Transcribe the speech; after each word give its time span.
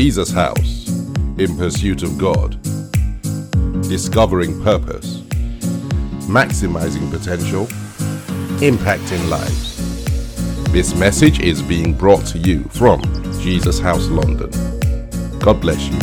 Jesus 0.00 0.30
House 0.30 0.88
in 1.38 1.56
pursuit 1.56 2.04
of 2.04 2.16
God, 2.18 2.52
discovering 3.88 4.62
purpose, 4.62 5.22
maximizing 6.28 7.10
potential, 7.10 7.66
impacting 8.60 9.28
lives. 9.28 9.76
This 10.70 10.94
message 10.94 11.40
is 11.40 11.62
being 11.62 11.94
brought 11.94 12.24
to 12.26 12.38
you 12.38 12.62
from 12.68 13.02
Jesus 13.40 13.80
House 13.80 14.06
London. 14.06 14.50
God 15.40 15.60
bless 15.60 15.88
you. 15.88 15.98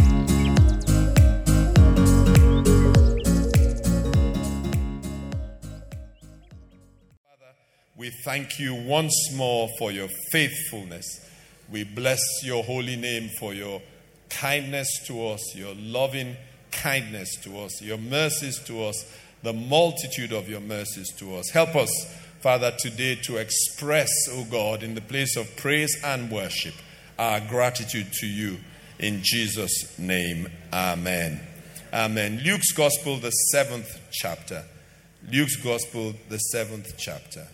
We 7.95 8.11
thank 8.25 8.59
you 8.59 8.75
once 8.75 9.31
more 9.33 9.69
for 9.79 9.93
your 9.93 10.09
faithfulness. 10.33 11.24
We 11.71 11.83
bless 11.83 12.21
your 12.43 12.63
holy 12.63 12.95
name 12.95 13.29
for 13.39 13.53
your 13.53 13.81
kindness 14.29 15.03
to 15.07 15.27
us, 15.27 15.55
your 15.55 15.73
loving 15.75 16.35
kindness 16.71 17.35
to 17.43 17.59
us, 17.59 17.81
your 17.81 17.97
mercies 17.97 18.59
to 18.65 18.83
us, 18.83 19.05
the 19.43 19.53
multitude 19.53 20.31
of 20.31 20.49
your 20.49 20.61
mercies 20.61 21.11
to 21.17 21.35
us. 21.35 21.49
Help 21.49 21.75
us, 21.75 21.89
Father, 22.41 22.71
today 22.77 23.15
to 23.23 23.37
express, 23.37 24.09
O 24.31 24.45
God, 24.45 24.83
in 24.83 24.95
the 24.95 25.01
place 25.01 25.35
of 25.37 25.55
praise 25.55 25.95
and 26.03 26.31
worship, 26.31 26.75
our 27.17 27.39
gratitude 27.39 28.11
to 28.13 28.27
you. 28.27 28.57
In 28.99 29.21
Jesus' 29.23 29.97
name, 29.97 30.47
amen. 30.71 31.41
Amen. 31.93 32.41
Luke's 32.43 32.71
Gospel, 32.73 33.17
the 33.17 33.31
seventh 33.31 33.99
chapter. 34.11 34.63
Luke's 35.31 35.55
Gospel, 35.55 36.13
the 36.29 36.37
seventh 36.37 36.95
chapter. 36.97 37.47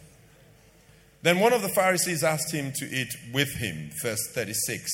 Then 1.23 1.39
one 1.39 1.53
of 1.53 1.61
the 1.61 1.69
Pharisees 1.69 2.23
asked 2.23 2.51
him 2.51 2.71
to 2.75 2.85
eat 2.85 3.13
with 3.31 3.53
him, 3.55 3.91
verse 4.01 4.27
36. 4.33 4.89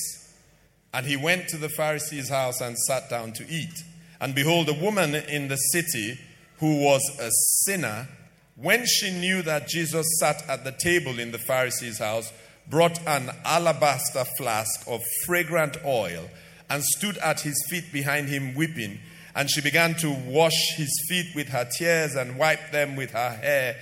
And 0.92 1.06
he 1.06 1.16
went 1.16 1.48
to 1.48 1.56
the 1.56 1.68
Pharisee's 1.70 2.28
house 2.28 2.60
and 2.60 2.78
sat 2.78 3.08
down 3.08 3.32
to 3.34 3.48
eat. 3.48 3.82
And 4.20 4.34
behold, 4.34 4.68
a 4.68 4.74
woman 4.74 5.14
in 5.14 5.48
the 5.48 5.56
city 5.56 6.18
who 6.58 6.82
was 6.82 7.02
a 7.20 7.30
sinner, 7.64 8.08
when 8.56 8.84
she 8.84 9.10
knew 9.10 9.42
that 9.42 9.68
Jesus 9.68 10.06
sat 10.18 10.42
at 10.48 10.64
the 10.64 10.72
table 10.72 11.18
in 11.18 11.30
the 11.30 11.38
Pharisee's 11.38 11.98
house, 11.98 12.32
brought 12.68 12.98
an 13.06 13.30
alabaster 13.44 14.24
flask 14.36 14.86
of 14.86 15.02
fragrant 15.24 15.78
oil 15.84 16.28
and 16.68 16.82
stood 16.84 17.16
at 17.18 17.40
his 17.40 17.64
feet 17.70 17.90
behind 17.92 18.28
him 18.28 18.54
weeping. 18.54 18.98
And 19.34 19.50
she 19.50 19.60
began 19.60 19.94
to 19.96 20.10
wash 20.10 20.74
his 20.76 20.90
feet 21.08 21.28
with 21.34 21.48
her 21.48 21.68
tears 21.78 22.14
and 22.16 22.36
wipe 22.36 22.72
them 22.72 22.96
with 22.96 23.12
her 23.12 23.30
hair 23.30 23.76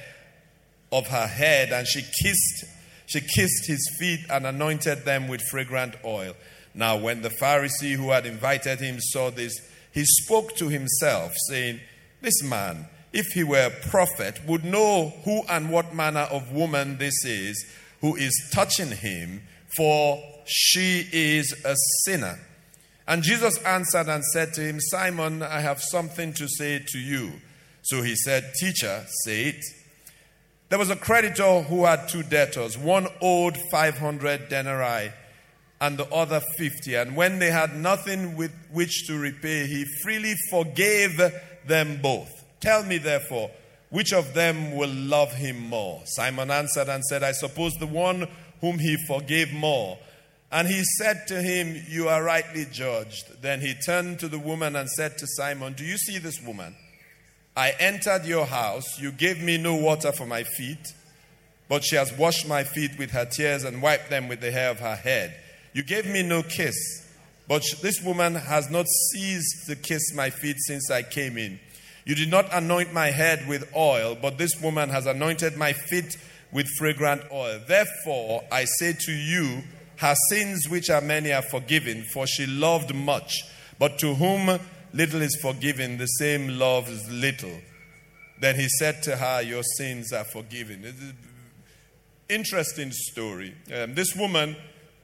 of 0.93 1.09
her 1.09 1.27
head 1.27 1.73
and 1.73 1.87
she 1.87 2.01
kissed 2.01 2.65
she 3.07 3.21
kissed 3.21 3.67
his 3.67 3.97
feet 4.01 4.21
and 4.29 4.47
anointed 4.47 5.05
them 5.05 5.29
with 5.29 5.41
fragrant 5.43 5.95
oil. 6.05 6.35
Now 6.75 6.97
when 6.97 7.23
the 7.23 7.31
pharisee 7.31 7.95
who 7.95 8.11
had 8.11 8.27
invited 8.27 8.81
him 8.81 8.99
saw 9.01 9.31
this 9.31 9.55
he 9.93 10.05
spoke 10.05 10.57
to 10.57 10.69
himself 10.69 11.33
saying 11.49 11.81
this 12.21 12.43
man 12.43 12.87
if 13.13 13.27
he 13.33 13.45
were 13.45 13.67
a 13.67 13.89
prophet 13.89 14.41
would 14.47 14.65
know 14.65 15.15
who 15.25 15.43
and 15.49 15.71
what 15.71 15.95
manner 15.95 16.27
of 16.31 16.53
woman 16.53 16.99
this 16.99 17.25
is 17.25 17.65
who 18.01 18.17
is 18.17 18.51
touching 18.53 18.91
him 18.91 19.43
for 19.77 20.23
she 20.45 21.07
is 21.13 21.55
a 21.65 21.75
sinner. 22.05 22.39
And 23.09 23.23
jesus 23.23 23.59
answered 23.63 24.09
and 24.09 24.25
said 24.25 24.53
to 24.55 24.61
him 24.61 24.81
simon 24.81 25.43
i 25.43 25.61
have 25.61 25.81
something 25.81 26.33
to 26.35 26.49
say 26.49 26.81
to 26.89 26.99
you. 26.99 27.33
So 27.83 28.03
he 28.03 28.17
said 28.17 28.53
teacher 28.59 29.05
say 29.25 29.45
it 29.45 29.65
there 30.69 30.79
was 30.79 30.91
a 30.91 30.97
creditor 30.97 31.63
who 31.63 31.85
had 31.85 32.09
two 32.09 32.23
debtors. 32.25 32.77
One 32.77 33.07
owed 33.21 33.57
500 33.71 34.49
denarii 34.49 35.13
and 35.81 35.99
the 35.99 36.09
other 36.13 36.41
50. 36.59 36.95
And 36.95 37.17
when 37.17 37.39
they 37.39 37.51
had 37.51 37.77
nothing 37.77 38.37
with 38.37 38.53
which 38.73 39.07
to 39.07 39.19
repay, 39.19 39.67
he 39.67 39.85
freely 40.03 40.35
forgave 40.51 41.21
them 41.67 42.01
both. 42.03 42.31
Tell 42.61 42.83
me, 42.83 42.99
therefore, 42.99 43.51
which 43.91 44.13
of 44.13 44.35
them 44.35 44.75
will 44.75 44.93
love 44.93 45.33
him 45.33 45.61
more? 45.61 46.03
Simon 46.05 46.51
answered 46.51 46.89
and 46.89 47.05
said, 47.05 47.23
I 47.23 47.33
suppose 47.33 47.73
the 47.75 47.87
one 47.87 48.27
whom 48.61 48.79
he 48.79 48.97
forgave 49.07 49.53
more. 49.53 49.99
And 50.51 50.67
he 50.67 50.83
said 50.99 51.27
to 51.29 51.43
him, 51.43 51.81
You 51.89 52.09
are 52.09 52.23
rightly 52.23 52.67
judged. 52.73 53.43
Then 53.43 53.61
he 53.61 53.75
turned 53.75 54.19
to 54.21 54.29
the 54.29 54.39
woman 54.39 54.75
and 54.75 54.89
said 54.89 55.19
to 55.19 55.27
Simon, 55.27 55.75
Do 55.75 55.85
you 55.85 55.97
see 55.97 56.19
this 56.19 56.41
woman? 56.41 56.75
I 57.57 57.71
entered 57.79 58.27
your 58.27 58.45
house. 58.45 59.01
You 59.01 59.11
gave 59.11 59.43
me 59.43 59.57
no 59.57 59.75
water 59.77 60.13
for 60.13 60.27
my 60.27 60.43
feet, 60.43 60.93
but 61.69 61.83
she 61.83 61.97
has 61.97 62.13
washed 62.13 62.47
my 62.47 62.65
feet 62.65 62.99
with 62.99 63.13
her 63.13 63.25
tears 63.25 63.65
and 63.65 63.81
wiped 63.81 64.11
them 64.11 64.29
with 64.29 64.41
the 64.41 64.51
hair 64.51 64.71
of 64.71 64.81
her 64.81 64.97
head. 64.97 65.35
You 65.73 65.83
gave 65.83 66.07
me 66.07 66.23
no 66.23 66.43
kiss, 66.43 66.77
but 67.49 67.63
this 67.81 68.03
woman 68.03 68.35
has 68.35 68.71
not 68.71 68.87
ceased 68.87 69.67
to 69.69 69.77
kiss 69.77 70.15
my 70.15 70.29
feet 70.31 70.57
since 70.59 70.91
I 70.91 71.03
came 71.03 71.39
in. 71.39 71.59
You 72.05 72.15
did 72.15 72.31
not 72.31 72.53
anoint 72.53 72.93
my 72.93 73.11
head 73.11 73.49
with 73.49 73.75
oil, 73.75 74.17
but 74.21 74.39
this 74.39 74.61
woman 74.61 74.91
has 74.91 75.07
anointed 75.07 75.57
my 75.57 75.73
feet 75.73 76.17
with 76.53 76.69
fragrant 76.79 77.23
oil. 77.33 77.61
Therefore, 77.67 78.45
I 78.53 78.65
say 78.65 78.93
to 78.93 79.13
you, 79.13 79.63
her 79.97 80.15
sins, 80.29 80.69
which 80.69 80.91
are 80.91 81.01
many, 81.01 81.33
are 81.33 81.43
forgiven, 81.43 82.05
for 82.13 82.27
she 82.27 82.47
loved 82.47 82.95
much. 82.95 83.45
But 83.79 83.99
to 84.01 84.15
whom 84.15 84.61
little 84.97 85.23
is 85.23 85.37
forgiven, 85.41 85.99
the 85.99 86.07
same 86.07 86.59
loves 86.59 87.11
little. 87.11 87.61
Then 88.41 88.57
he 88.57 88.69
said 88.69 89.03
to 89.05 89.17
her, 89.17 89.43
Your 89.43 89.63
sins 89.63 90.13
are 90.13 90.25
forgiven. 90.25 91.15
Interesting 92.29 92.91
story. 92.93 93.55
Um, 93.75 93.95
this 93.95 94.15
woman 94.17 94.57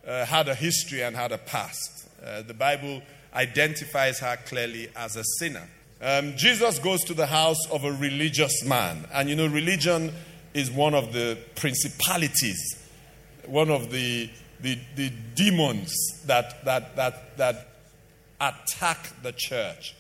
uh, 0.07 0.25
had 0.25 0.49
a 0.49 0.55
history 0.55 1.03
and 1.03 1.15
had 1.15 1.33
a 1.33 1.39
past. 1.39 2.09
Uh, 2.25 2.43
the 2.43 2.55
Bible 2.55 3.03
identifies 3.35 4.19
her 4.21 4.37
clearly 4.47 4.89
as 4.97 5.17
a 5.17 5.25
sinner. 5.39 5.69
Um, 6.01 6.37
Jesus 6.37 6.79
goes 6.79 7.03
to 7.05 7.15
the 7.15 7.27
house 7.27 7.65
of 7.71 7.85
a 7.85 7.93
religious 7.93 8.65
man. 8.65 9.07
And 9.13 9.29
you 9.29 9.37
know, 9.37 9.47
religion 9.47 10.13
is 10.53 10.71
one 10.71 10.95
of 10.95 11.13
the 11.13 11.39
principalities, 11.55 12.61
one 13.47 13.71
of 13.71 13.91
the, 13.91 14.29
the, 14.61 14.79
the 14.97 15.11
demons 15.35 15.95
that, 16.27 16.65
that, 16.65 16.97
that, 16.97 17.37
that 17.39 17.72
attack 18.43 19.23
the 19.23 19.33
church. 19.33 19.95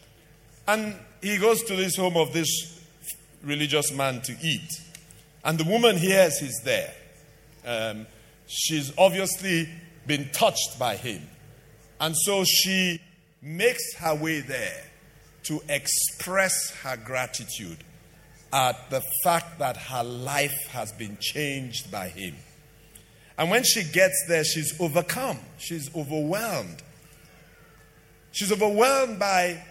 And 0.66 0.96
he 1.22 1.38
goes 1.38 1.62
to 1.64 1.76
this 1.76 1.96
home 1.96 2.16
of 2.16 2.32
this 2.32 2.80
religious 3.42 3.92
man 3.92 4.20
to 4.22 4.32
eat. 4.42 4.68
And 5.44 5.58
the 5.58 5.64
woman 5.64 5.96
hears 5.96 6.38
he's 6.38 6.60
there. 6.64 6.92
Um, 7.64 8.06
she's 8.46 8.92
obviously 8.98 9.68
been 10.06 10.28
touched 10.32 10.78
by 10.78 10.96
him. 10.96 11.22
And 12.00 12.16
so 12.16 12.44
she 12.44 13.00
makes 13.40 13.94
her 13.96 14.14
way 14.14 14.40
there 14.40 14.84
to 15.44 15.60
express 15.68 16.70
her 16.82 16.96
gratitude 16.96 17.78
at 18.52 18.90
the 18.90 19.02
fact 19.24 19.58
that 19.58 19.76
her 19.76 20.04
life 20.04 20.66
has 20.70 20.92
been 20.92 21.16
changed 21.20 21.90
by 21.90 22.08
him. 22.08 22.36
And 23.38 23.50
when 23.50 23.64
she 23.64 23.82
gets 23.82 24.24
there, 24.28 24.44
she's 24.44 24.78
overcome, 24.80 25.38
she's 25.58 25.94
overwhelmed 25.96 26.82
She's 28.32 28.50
overwhelmed 28.50 29.18
by 29.18 29.62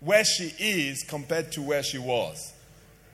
where 0.00 0.24
she 0.24 0.52
is 0.58 1.02
compared 1.02 1.52
to 1.52 1.62
where 1.62 1.82
she 1.82 1.98
was. 1.98 2.52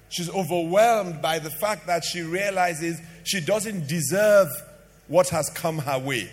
She's 0.09 0.29
overwhelmed 0.29 1.23
by 1.23 1.39
the 1.39 1.51
fact 1.51 1.87
that 1.87 2.05
she 2.05 2.23
realizes 2.23 3.01
she 3.25 3.41
doesn't 3.41 3.89
deserve 3.89 4.49
what 5.09 5.29
has 5.31 5.49
come 5.51 5.79
her 5.79 5.99
way. 5.99 6.31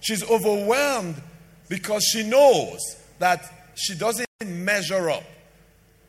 She's 0.00 0.28
overwhelmed 0.28 1.20
because 1.68 2.04
she 2.04 2.22
knows 2.22 2.78
that 3.18 3.44
she 3.74 3.94
doesn't 3.94 4.26
measure 4.46 5.10
up. 5.10 5.24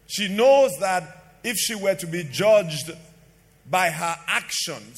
She 0.07 0.27
knows 0.27 0.71
that 0.79 1.37
if 1.43 1.57
she 1.57 1.75
were 1.75 1.95
to 1.95 2.07
be 2.07 2.23
judged 2.23 2.91
by 3.69 3.89
her 3.89 4.17
actions, 4.27 4.97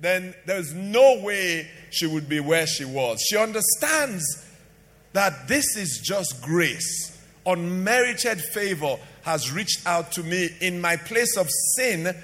then 0.00 0.34
there's 0.46 0.72
no 0.72 1.20
way 1.20 1.68
she 1.90 2.06
would 2.06 2.28
be 2.28 2.40
where 2.40 2.66
she 2.66 2.84
was. 2.84 3.20
She 3.28 3.36
understands 3.36 4.24
that 5.18 5.48
this 5.48 5.76
is 5.76 5.98
just 6.00 6.40
grace. 6.42 7.20
Unmerited 7.44 8.40
favor 8.40 8.96
has 9.22 9.50
reached 9.50 9.84
out 9.84 10.12
to 10.12 10.22
me 10.22 10.48
in 10.60 10.80
my 10.80 10.94
place 10.94 11.36
of 11.36 11.48
sin 11.74 12.14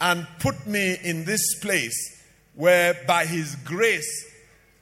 and 0.00 0.26
put 0.40 0.66
me 0.66 0.96
in 1.04 1.24
this 1.24 1.60
place 1.60 2.24
where 2.56 3.00
by 3.06 3.24
his 3.24 3.54
grace 3.64 4.28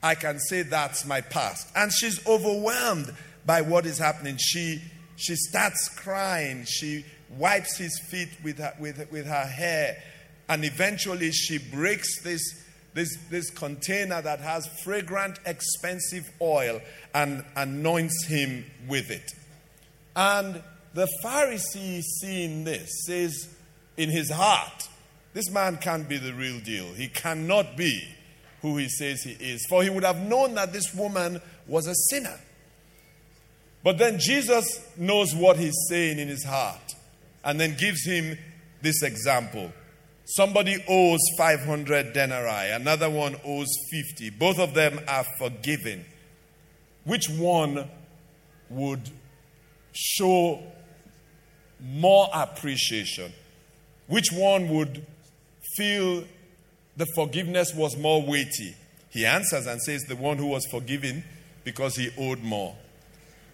I 0.01 0.15
can 0.15 0.39
say 0.39 0.63
that's 0.63 1.05
my 1.05 1.21
past. 1.21 1.67
And 1.75 1.91
she's 1.93 2.25
overwhelmed 2.25 3.13
by 3.45 3.61
what 3.61 3.85
is 3.85 3.99
happening. 3.99 4.37
She 4.39 4.81
she 5.15 5.35
starts 5.35 5.89
crying. 5.89 6.65
She 6.65 7.05
wipes 7.37 7.77
his 7.77 7.99
feet 7.99 8.29
with 8.43 8.57
her, 8.57 8.73
with, 8.79 9.11
with 9.11 9.27
her 9.27 9.45
hair. 9.45 10.01
And 10.49 10.65
eventually 10.65 11.31
she 11.31 11.59
breaks 11.59 12.19
this 12.23 12.62
this, 12.93 13.17
this 13.29 13.49
container 13.49 14.21
that 14.21 14.39
has 14.39 14.67
fragrant, 14.83 15.39
expensive 15.45 16.29
oil 16.41 16.79
and 17.13 17.43
anoints 17.55 18.25
him 18.25 18.65
with 18.87 19.09
it. 19.09 19.31
And 20.15 20.61
the 20.93 21.07
Pharisee, 21.23 22.01
seeing 22.21 22.63
this, 22.63 23.05
says 23.05 23.49
in 23.97 24.09
his 24.09 24.29
heart, 24.29 24.87
This 25.33 25.49
man 25.49 25.77
can't 25.77 26.07
be 26.07 26.17
the 26.17 26.33
real 26.33 26.59
deal. 26.59 26.93
He 26.93 27.07
cannot 27.07 27.75
be 27.75 28.07
who 28.61 28.77
he 28.77 28.87
says 28.87 29.23
he 29.23 29.31
is, 29.31 29.65
for 29.67 29.83
he 29.83 29.89
would 29.89 30.03
have 30.03 30.21
known 30.21 30.55
that 30.55 30.71
this 30.71 30.93
woman 30.93 31.41
was 31.67 31.87
a 31.87 31.95
sinner. 32.09 32.39
But 33.83 33.97
then 33.97 34.17
Jesus 34.17 34.79
knows 34.97 35.35
what 35.35 35.57
he's 35.57 35.75
saying 35.89 36.17
in 36.17 36.29
his 36.29 36.45
heart 36.45 36.93
and 37.43 37.59
then 37.59 37.75
gives 37.77 38.05
him 38.05 38.37
this 38.81 39.03
example. 39.03 39.71
Somebody 40.25 40.83
owes 40.87 41.19
500 41.37 42.13
denarii, 42.13 42.71
another 42.71 43.09
one 43.09 43.35
owes 43.43 43.69
50. 43.91 44.29
Both 44.31 44.57
of 44.59 44.73
them 44.73 44.99
are 45.07 45.25
forgiven. 45.37 46.05
Which 47.03 47.29
one 47.29 47.89
would 48.69 49.09
show 49.91 50.63
more 51.81 52.29
appreciation? 52.33 53.33
Which 54.07 54.31
one 54.31 54.69
would 54.69 55.05
feel 55.75 56.23
the 56.95 57.05
forgiveness 57.15 57.73
was 57.73 57.97
more 57.97 58.21
weighty? 58.25 58.75
He 59.09 59.25
answers 59.25 59.67
and 59.67 59.81
says, 59.81 60.03
The 60.03 60.15
one 60.15 60.37
who 60.37 60.47
was 60.47 60.65
forgiven 60.71 61.23
because 61.63 61.95
he 61.95 62.11
owed 62.17 62.41
more. 62.41 62.75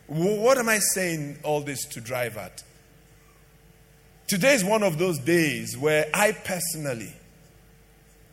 What 0.07 0.57
am 0.57 0.69
I 0.69 0.79
saying 0.79 1.39
all 1.43 1.61
this 1.61 1.85
to 1.85 2.01
drive 2.01 2.37
at? 2.37 2.63
Today 4.29 4.53
is 4.53 4.63
one 4.63 4.83
of 4.83 4.99
those 4.99 5.17
days 5.17 5.75
where 5.75 6.05
I 6.13 6.33
personally 6.33 7.11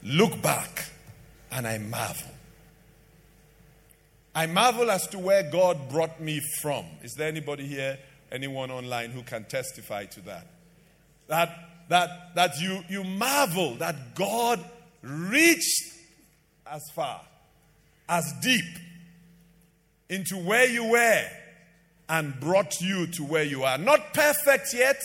look 0.02 0.42
back 0.42 0.90
and 1.50 1.66
I 1.66 1.78
marvel. 1.78 2.32
I 4.34 4.44
marvel 4.44 4.90
as 4.90 5.06
to 5.06 5.18
where 5.18 5.50
God 5.50 5.88
brought 5.88 6.20
me 6.20 6.42
from. 6.60 6.84
Is 7.02 7.14
there 7.14 7.28
anybody 7.28 7.66
here, 7.66 7.98
anyone 8.30 8.70
online 8.70 9.10
who 9.10 9.22
can 9.22 9.44
testify 9.44 10.04
to 10.04 10.20
that? 10.26 10.46
That 11.28 11.56
that 11.88 12.34
that 12.34 12.60
you 12.60 12.84
you 12.90 13.02
marvel 13.02 13.76
that 13.76 14.14
God 14.14 14.62
reached 15.00 15.94
as 16.70 16.82
far, 16.94 17.22
as 18.06 18.34
deep 18.42 18.66
into 20.10 20.36
where 20.36 20.68
you 20.68 20.90
were 20.90 21.24
and 22.10 22.38
brought 22.38 22.82
you 22.82 23.06
to 23.06 23.24
where 23.24 23.44
you 23.44 23.64
are. 23.64 23.78
Not 23.78 24.12
perfect 24.12 24.74
yet, 24.74 25.00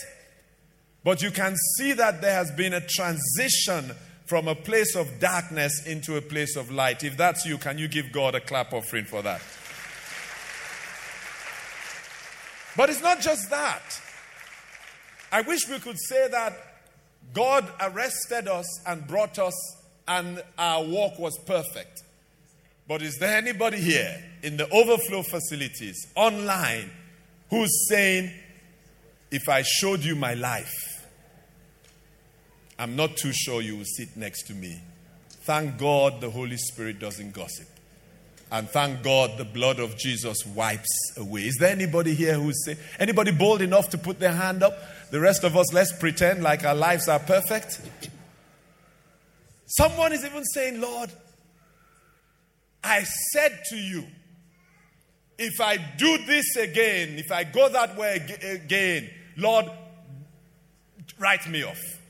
but 1.03 1.21
you 1.21 1.31
can 1.31 1.55
see 1.77 1.93
that 1.93 2.21
there 2.21 2.33
has 2.33 2.51
been 2.51 2.73
a 2.73 2.81
transition 2.81 3.95
from 4.25 4.47
a 4.47 4.55
place 4.55 4.95
of 4.95 5.19
darkness 5.19 5.85
into 5.85 6.15
a 6.15 6.21
place 6.21 6.55
of 6.55 6.71
light. 6.71 7.03
If 7.03 7.17
that's 7.17 7.45
you, 7.45 7.57
can 7.57 7.77
you 7.77 7.87
give 7.87 8.11
God 8.11 8.35
a 8.35 8.39
clap 8.39 8.71
offering 8.71 9.05
for 9.05 9.21
that? 9.21 9.41
But 12.77 12.89
it's 12.89 13.01
not 13.01 13.19
just 13.19 13.49
that. 13.49 14.01
I 15.31 15.41
wish 15.41 15.67
we 15.67 15.79
could 15.79 15.97
say 15.99 16.27
that 16.29 16.53
God 17.33 17.69
arrested 17.79 18.47
us 18.47 18.65
and 18.85 19.05
brought 19.07 19.39
us, 19.39 19.53
and 20.07 20.41
our 20.57 20.83
walk 20.83 21.19
was 21.19 21.37
perfect. 21.45 22.03
But 22.87 23.01
is 23.01 23.17
there 23.17 23.37
anybody 23.37 23.79
here 23.79 24.23
in 24.43 24.57
the 24.57 24.69
overflow 24.69 25.23
facilities 25.23 26.07
online 26.15 26.91
who's 27.49 27.87
saying, 27.87 28.31
if 29.29 29.47
I 29.47 29.61
showed 29.61 30.03
you 30.03 30.15
my 30.15 30.33
life, 30.33 30.73
I'm 32.81 32.95
not 32.95 33.15
too 33.15 33.31
sure 33.31 33.61
you 33.61 33.77
will 33.77 33.85
sit 33.85 34.17
next 34.17 34.47
to 34.47 34.55
me? 34.55 34.81
Thank 35.43 35.77
God 35.77 36.19
the 36.19 36.31
Holy 36.31 36.57
Spirit 36.57 36.97
doesn't 36.97 37.31
gossip. 37.31 37.67
And 38.51 38.67
thank 38.67 39.03
God 39.03 39.37
the 39.37 39.45
blood 39.45 39.79
of 39.79 39.95
Jesus 39.99 40.43
wipes 40.47 40.89
away. 41.15 41.41
Is 41.41 41.57
there 41.59 41.69
anybody 41.69 42.15
here 42.15 42.33
who's 42.33 42.65
say, 42.65 42.77
anybody 42.97 43.33
bold 43.33 43.61
enough 43.61 43.89
to 43.91 43.99
put 43.99 44.19
their 44.19 44.33
hand 44.33 44.63
up? 44.63 44.73
The 45.11 45.19
rest 45.19 45.43
of 45.43 45.55
us, 45.55 45.71
let's 45.71 45.93
pretend 45.93 46.41
like 46.41 46.65
our 46.65 46.73
lives 46.73 47.07
are 47.07 47.19
perfect. 47.19 47.81
Someone 49.67 50.11
is 50.11 50.25
even 50.25 50.43
saying, 50.43 50.81
Lord, 50.81 51.11
I 52.83 53.03
said 53.31 53.59
to 53.69 53.77
you, 53.77 54.05
if 55.37 55.61
I 55.61 55.77
do 55.77 56.17
this 56.25 56.55
again, 56.55 57.19
if 57.19 57.31
I 57.31 57.43
go 57.43 57.69
that 57.69 57.95
way 57.95 58.25
again, 58.41 59.07
Lord, 59.37 59.65
write 61.19 61.47
me 61.47 61.61
off. 61.61 62.00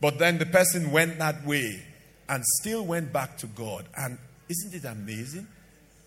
But 0.00 0.18
then 0.18 0.38
the 0.38 0.46
person 0.46 0.90
went 0.90 1.18
that 1.18 1.44
way 1.44 1.82
and 2.28 2.44
still 2.60 2.84
went 2.84 3.12
back 3.12 3.38
to 3.38 3.46
God. 3.46 3.86
And 3.96 4.18
isn't 4.48 4.74
it 4.74 4.84
amazing 4.84 5.46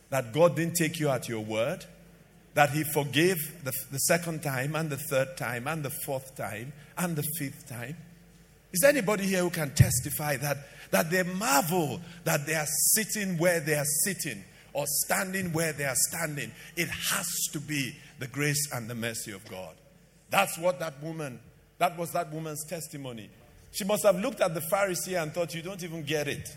that 0.10 0.34
God 0.34 0.56
didn't 0.56 0.76
take 0.76 1.00
you 1.00 1.10
at 1.10 1.28
your 1.28 1.42
word? 1.42 1.86
That 2.54 2.72
He 2.72 2.84
forgave 2.84 3.64
the, 3.64 3.72
the 3.92 4.00
second 4.00 4.44
time, 4.44 4.76
and 4.76 4.90
the 4.90 4.98
third 4.98 5.38
time, 5.38 5.68
and 5.68 5.84
the 5.84 5.90
fourth 6.06 6.36
time, 6.36 6.74
and 6.98 7.16
the 7.16 7.24
fifth 7.40 7.68
time? 7.68 7.96
Is 8.74 8.82
there 8.82 8.90
anybody 8.90 9.24
here 9.24 9.42
who 9.42 9.50
can 9.50 9.74
testify 9.74 10.38
that 10.38 10.58
that 10.92 11.10
they 11.10 11.24
marvel 11.24 12.02
that 12.26 12.46
they 12.46 12.54
are 12.54 12.68
sitting 12.68 13.38
where 13.38 13.60
they 13.60 13.76
are 13.76 13.86
sitting 14.04 14.44
or 14.74 14.86
standing 14.88 15.52
where 15.52 15.74
they 15.74 15.86
are 15.86 15.96
standing. 15.96 16.52
It 16.76 16.90
has 16.90 17.28
to 17.54 17.60
be 17.60 17.96
the 18.20 18.28
grace 18.28 18.72
and 18.74 18.90
the 18.90 18.96
mercy 18.96 19.32
of 19.32 19.46
God. 19.50 19.76
That's 20.30 20.58
what 20.58 20.80
that 20.80 21.02
woman, 21.02 21.40
that 21.78 21.98
was 21.98 22.12
that 22.12 22.32
woman's 22.32 22.64
testimony. 22.66 23.30
She 23.72 23.84
must 23.84 24.04
have 24.04 24.20
looked 24.20 24.42
at 24.42 24.54
the 24.54 24.60
Pharisee 24.60 25.22
and 25.22 25.34
thought, 25.34 25.54
You 25.54 25.62
don't 25.62 25.84
even 25.84 26.04
get 26.04 26.28
it. 26.28 26.50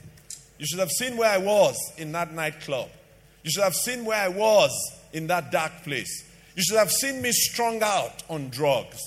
You 0.59 0.67
should 0.67 0.79
have 0.79 0.91
seen 0.91 1.17
where 1.17 1.31
I 1.31 1.39
was 1.39 1.77
in 1.97 2.13
that 2.13 2.33
nightclub. 2.33 2.89
You 3.43 3.51
should 3.51 3.65
have 3.65 3.75
seen 3.75 4.05
where 4.05 4.21
I 4.21 4.29
was 4.29 4.71
in 5.13 5.27
that 5.29 5.51
dark 5.51 5.73
place. 5.83 6.31
You 6.57 6.63
should 6.63 6.79
have 6.79 6.91
seen 6.91 7.21
me 7.21 7.33
strung 7.33 7.83
out 7.83 8.23
on 8.29 8.49
drugs. 8.51 8.99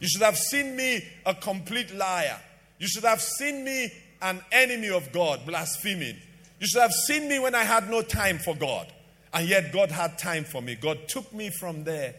You 0.00 0.08
should 0.08 0.22
have 0.22 0.36
seen 0.36 0.76
me 0.76 1.04
a 1.26 1.34
complete 1.34 1.94
liar. 1.94 2.38
You 2.78 2.88
should 2.88 3.04
have 3.04 3.20
seen 3.20 3.64
me 3.64 3.92
an 4.20 4.40
enemy 4.50 4.90
of 4.90 5.12
God, 5.12 5.44
blaspheming. 5.46 6.16
You 6.60 6.66
should 6.66 6.80
have 6.80 6.92
seen 6.92 7.28
me 7.28 7.38
when 7.40 7.54
I 7.54 7.64
had 7.64 7.90
no 7.90 8.02
time 8.02 8.38
for 8.38 8.54
God. 8.54 8.86
And 9.34 9.48
yet 9.48 9.72
God 9.72 9.90
had 9.90 10.18
time 10.18 10.44
for 10.44 10.62
me. 10.62 10.76
God 10.76 11.08
took 11.08 11.32
me 11.32 11.50
from 11.50 11.84
there 11.84 12.14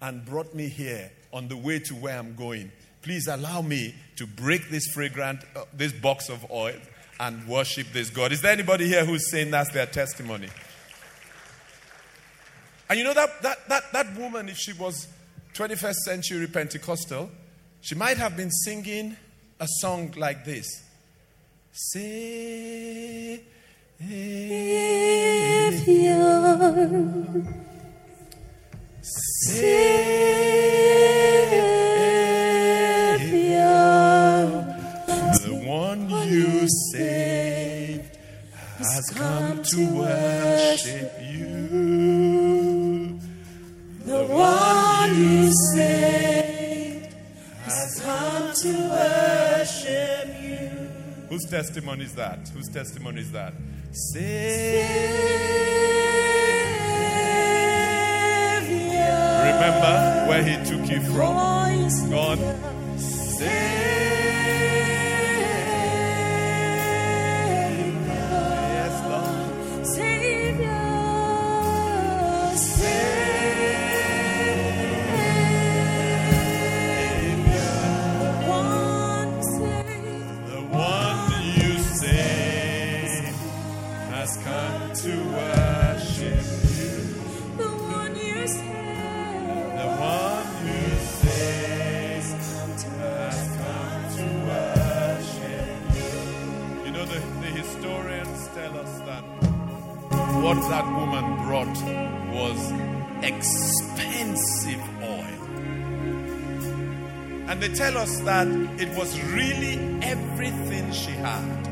and 0.00 0.24
brought 0.24 0.54
me 0.54 0.68
here 0.68 1.10
on 1.32 1.48
the 1.48 1.56
way 1.56 1.78
to 1.80 1.94
where 1.94 2.18
I'm 2.18 2.34
going. 2.34 2.72
Please 3.02 3.26
allow 3.26 3.62
me 3.62 3.94
to 4.16 4.26
break 4.26 4.70
this 4.70 4.86
fragrant, 4.86 5.40
uh, 5.56 5.64
this 5.72 5.92
box 5.92 6.28
of 6.28 6.48
oil 6.50 6.76
and 7.18 7.46
worship 7.46 7.88
this 7.92 8.10
God. 8.10 8.32
Is 8.32 8.40
there 8.42 8.52
anybody 8.52 8.86
here 8.86 9.04
who's 9.04 9.30
saying 9.30 9.50
that's 9.50 9.70
their 9.72 9.86
testimony? 9.86 10.48
And 12.88 12.98
you 12.98 13.04
know 13.04 13.14
that, 13.14 13.42
that, 13.42 13.68
that, 13.68 13.92
that 13.92 14.16
woman, 14.16 14.48
if 14.48 14.56
she 14.56 14.72
was 14.72 15.08
21st 15.54 15.94
century 16.04 16.46
Pentecostal, 16.46 17.30
she 17.80 17.94
might 17.94 18.18
have 18.18 18.36
been 18.36 18.50
singing 18.50 19.16
a 19.58 19.66
song 19.80 20.12
like 20.16 20.44
this 20.44 20.66
Savior. 21.72 23.40
Savior. 29.02 30.22
Saved 36.68 38.18
has 38.78 39.10
come 39.14 39.62
to 39.62 39.86
worship 39.94 41.12
you. 41.20 43.18
The 44.04 44.24
one 44.24 45.16
you 45.16 45.52
saved 45.74 47.14
has 47.64 48.00
come 48.02 48.52
to 48.62 48.72
worship 48.90 50.28
you. 50.42 50.68
Whose 51.28 51.44
testimony 51.48 52.04
is 52.04 52.14
that? 52.14 52.48
Whose 52.48 52.68
testimony 52.68 53.20
is 53.20 53.30
that? 53.32 53.54
Savior. 53.92 54.82
Remember 59.44 60.26
where 60.28 60.42
he 60.42 60.56
took 60.64 60.90
you 60.90 61.00
from? 61.00 62.10
God. 62.10 62.38
Savior. 62.98 63.81
What 100.42 100.60
that 100.68 100.84
woman 100.96 101.24
brought 101.46 101.66
was 102.34 102.72
expensive 103.22 104.82
oil. 105.00 105.38
And 107.48 107.62
they 107.62 107.68
tell 107.68 107.96
us 107.96 108.18
that 108.22 108.48
it 108.80 108.88
was 108.98 109.20
really 109.30 109.78
everything 110.02 110.90
she 110.90 111.12
had. 111.12 111.62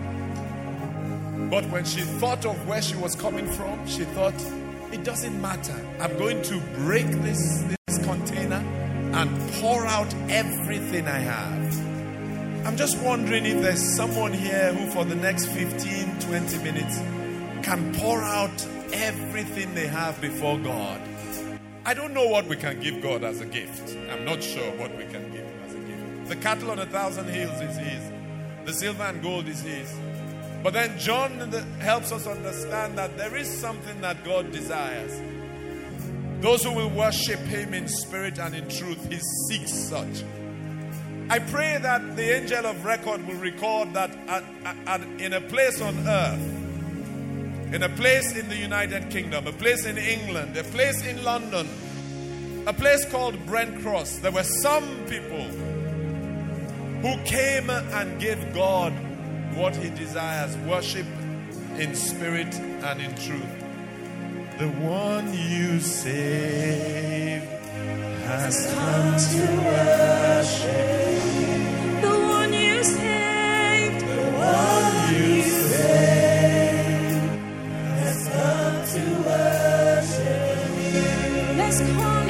But 1.50 1.64
when 1.70 1.84
she 1.84 2.02
thought 2.02 2.46
of 2.46 2.68
where 2.68 2.80
she 2.80 2.94
was 2.94 3.16
coming 3.16 3.48
from, 3.48 3.84
she 3.88 4.04
thought, 4.04 4.40
it 4.92 5.02
doesn't 5.02 5.40
matter. 5.40 5.74
I'm 5.98 6.16
going 6.16 6.40
to 6.42 6.60
break 6.84 7.08
this, 7.22 7.64
this 7.88 7.98
container 8.04 8.62
and 9.14 9.52
pour 9.54 9.84
out 9.84 10.14
everything 10.28 11.08
I 11.08 11.18
have. 11.18 12.66
I'm 12.66 12.76
just 12.76 13.02
wondering 13.02 13.46
if 13.46 13.62
there's 13.62 13.96
someone 13.96 14.32
here 14.32 14.72
who, 14.72 14.88
for 14.92 15.04
the 15.04 15.16
next 15.16 15.46
15, 15.46 16.20
20 16.20 16.58
minutes, 16.58 17.00
can 17.62 17.94
pour 17.94 18.22
out 18.22 18.66
everything 18.92 19.74
they 19.74 19.86
have 19.86 20.20
before 20.20 20.58
God. 20.58 21.00
I 21.84 21.94
don't 21.94 22.12
know 22.12 22.26
what 22.26 22.46
we 22.46 22.56
can 22.56 22.80
give 22.80 23.02
God 23.02 23.24
as 23.24 23.40
a 23.40 23.46
gift. 23.46 23.96
I'm 24.10 24.24
not 24.24 24.42
sure 24.42 24.70
what 24.76 24.96
we 24.96 25.04
can 25.04 25.30
give 25.32 25.46
Him 25.46 25.60
as 25.66 25.74
a 25.74 25.78
gift. 25.78 26.28
The 26.28 26.36
cattle 26.36 26.70
on 26.70 26.78
a 26.78 26.86
thousand 26.86 27.28
hills 27.28 27.60
is 27.60 27.76
His, 27.76 28.12
the 28.64 28.72
silver 28.72 29.02
and 29.04 29.22
gold 29.22 29.48
is 29.48 29.62
His. 29.62 29.92
But 30.62 30.74
then 30.74 30.98
John 30.98 31.38
helps 31.78 32.12
us 32.12 32.26
understand 32.26 32.98
that 32.98 33.16
there 33.16 33.34
is 33.34 33.48
something 33.48 34.00
that 34.02 34.24
God 34.24 34.52
desires. 34.52 35.20
Those 36.40 36.62
who 36.62 36.74
will 36.74 36.90
worship 36.90 37.40
Him 37.40 37.72
in 37.72 37.88
spirit 37.88 38.38
and 38.38 38.54
in 38.54 38.68
truth, 38.68 39.10
He 39.10 39.18
seeks 39.48 39.72
such. 39.72 40.24
I 41.30 41.38
pray 41.38 41.78
that 41.78 42.16
the 42.16 42.36
angel 42.36 42.66
of 42.66 42.84
record 42.84 43.26
will 43.26 43.36
record 43.36 43.94
that 43.94 44.10
at, 44.26 44.44
at, 44.86 45.00
in 45.20 45.32
a 45.32 45.40
place 45.40 45.80
on 45.80 45.96
earth, 46.06 46.59
in 47.72 47.84
a 47.84 47.88
place 47.88 48.36
in 48.36 48.48
the 48.48 48.56
United 48.56 49.10
Kingdom, 49.10 49.46
a 49.46 49.52
place 49.52 49.86
in 49.86 49.96
England, 49.96 50.56
a 50.56 50.64
place 50.64 51.06
in 51.06 51.22
London, 51.22 51.68
a 52.66 52.72
place 52.72 53.04
called 53.10 53.46
Brent 53.46 53.80
Cross, 53.80 54.18
there 54.18 54.32
were 54.32 54.42
some 54.42 54.86
people 55.06 55.44
who 57.02 57.16
came 57.24 57.70
and 57.70 58.20
gave 58.20 58.52
God 58.52 58.92
what 59.54 59.76
He 59.76 59.88
desires 59.90 60.56
worship 60.58 61.06
in 61.78 61.94
spirit 61.94 62.52
and 62.54 63.00
in 63.00 63.14
truth. 63.14 63.64
The 64.58 64.68
one 64.68 65.32
you 65.32 65.80
saved 65.80 67.46
has 68.26 68.74
come 68.74 69.16
to 69.16 69.42
worship. 69.64 71.20
The 72.02 72.18
one 72.18 72.52
you 72.52 72.82
saved. 72.82 74.00
The 74.06 74.22
one 74.36 75.14
you 75.14 75.42
saved 75.42 76.09
worship. 81.80 81.96
Let's 81.96 82.29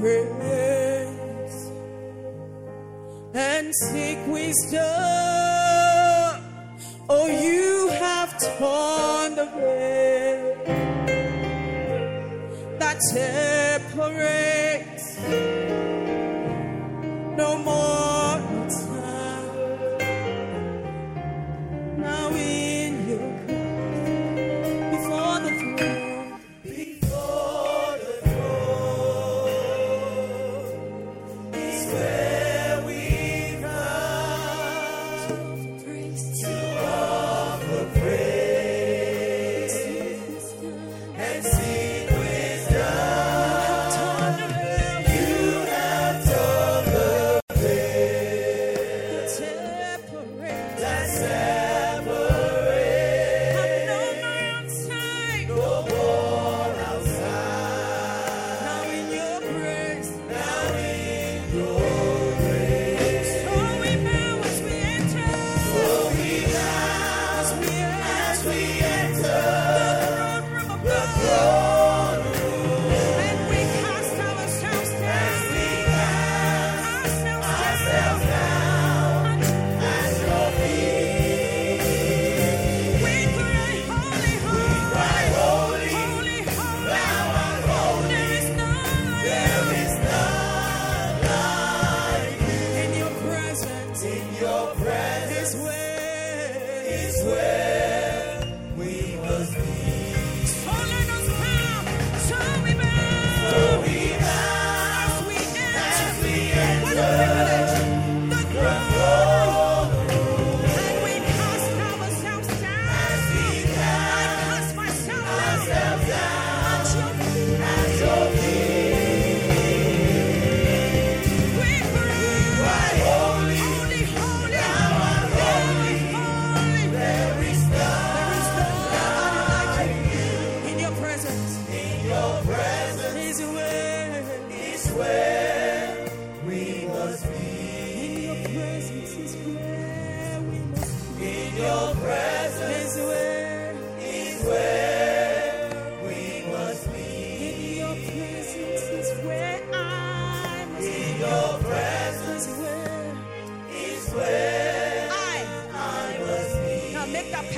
praise 0.00 1.70
and 3.34 3.74
seek 3.74 4.18
wisdom. 4.26 4.80
Oh, 7.08 7.26
you 7.26 7.88
have 7.88 8.30
torn 8.58 9.34
the 9.36 9.46
veil 9.56 10.54
that 12.78 13.02
separates. 13.02 14.61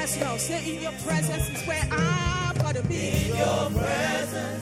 Yes, 0.04 0.20
no. 0.20 0.36
Say 0.36 0.70
in 0.70 0.82
your 0.82 0.92
presence 1.02 1.48
is 1.48 1.66
where 1.66 1.82
I'm 1.90 2.54
gonna 2.58 2.82
be. 2.82 3.08
In 3.08 3.28
your 3.28 3.70
presence. 3.70 4.53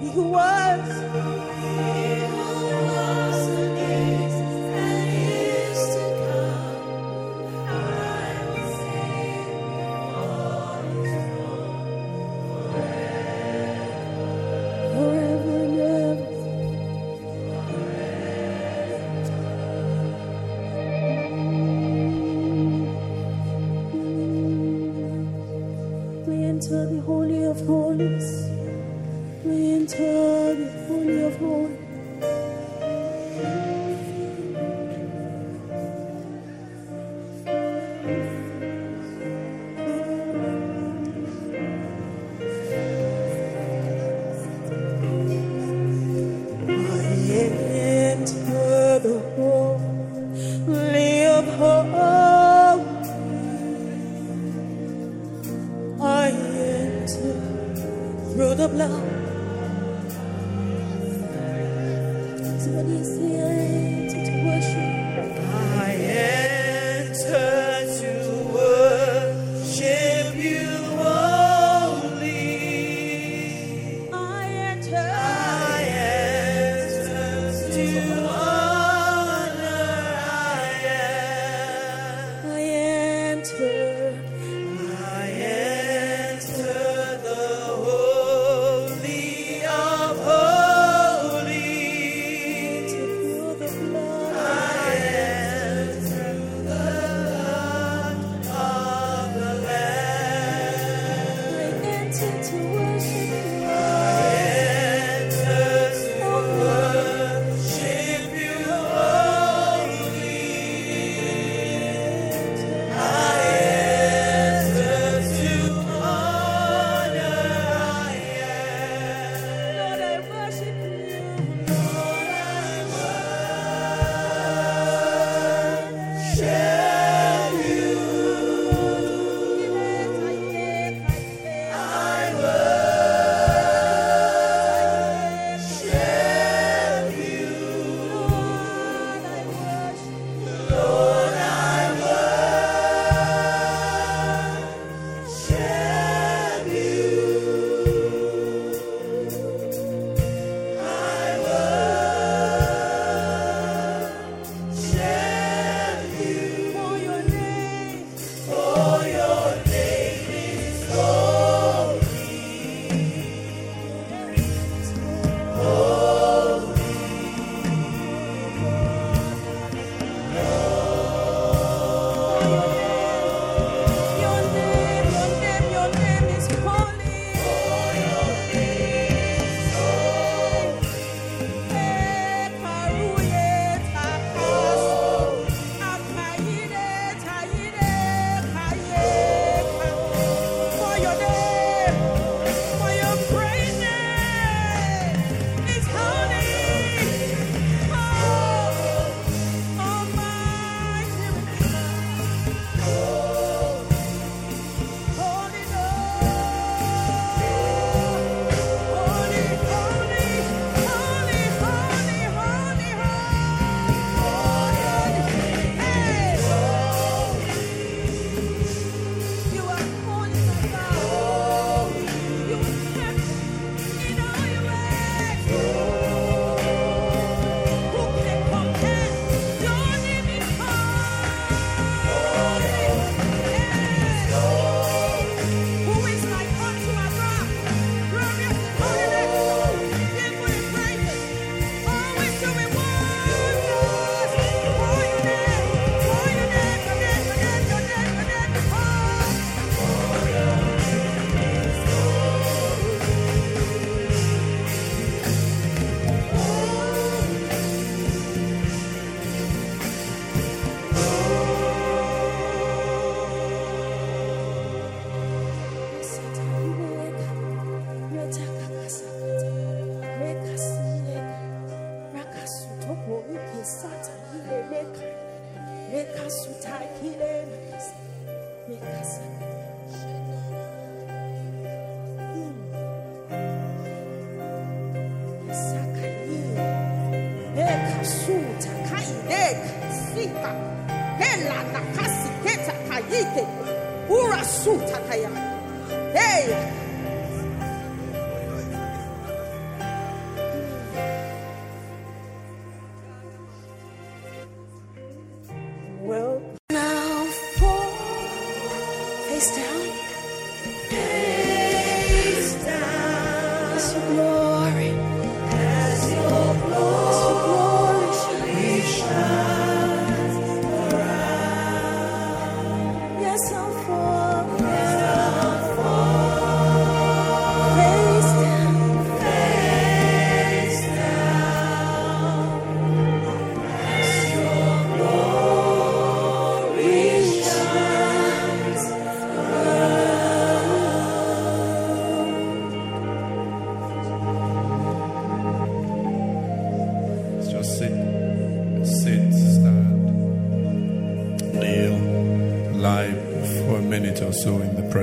He 0.00 0.10
who 0.12 0.28
was, 0.30 0.88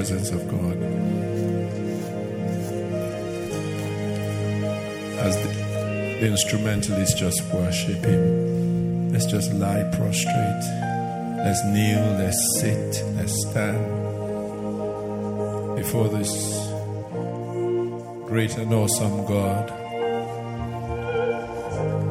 presence 0.08 0.32
of 0.32 0.48
God. 0.48 0.78
As 5.20 5.36
the, 5.43 6.26
instrumentalists 6.26 7.20
just 7.20 7.41
worship 7.54 8.06
Him, 8.06 9.12
let's 9.12 9.26
just 9.26 9.52
lie 9.54 9.84
prostrate. 9.98 10.63
Let's 11.43 11.62
kneel, 11.65 12.06
let's 12.20 12.60
sit, 12.60 13.04
let's 13.15 13.34
stand 13.50 14.06
before 15.76 16.08
this 16.08 16.32
great 18.28 18.58
and 18.58 18.74
awesome 18.74 19.26
God, 19.26 19.67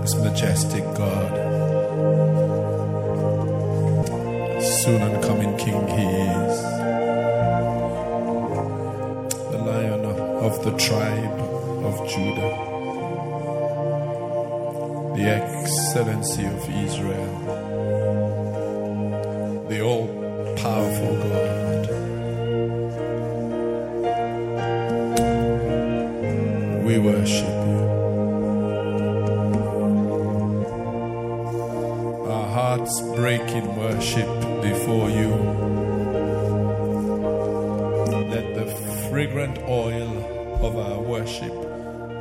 this 0.03 0.15
majestic 0.17 0.85
God. 0.95 1.33
Soon 4.63 5.01
and 5.01 5.25
coming 5.25 5.57
King 5.57 5.87
He 5.89 6.05
is, 6.05 6.46
the 10.67 10.77
tribe 10.79 11.41
of 11.85 11.95
Judah, 12.09 12.53
the 15.15 15.23
excellency 15.23 16.45
of 16.45 16.59
Israel, 16.87 17.35
the 19.69 19.81
all 19.81 20.09
powerful 20.57 21.15
God. 21.31 21.87
We 26.85 26.99
worship 26.99 27.59
you. 27.71 27.83
Our 32.29 32.49
hearts 32.59 33.01
break 33.15 33.43
in 33.43 33.77
worship 33.77 34.29
before 34.63 35.11
you. 35.11 35.31
Let 38.35 38.55
the 38.57 38.67
fragrant 39.09 39.59
oil 39.69 39.86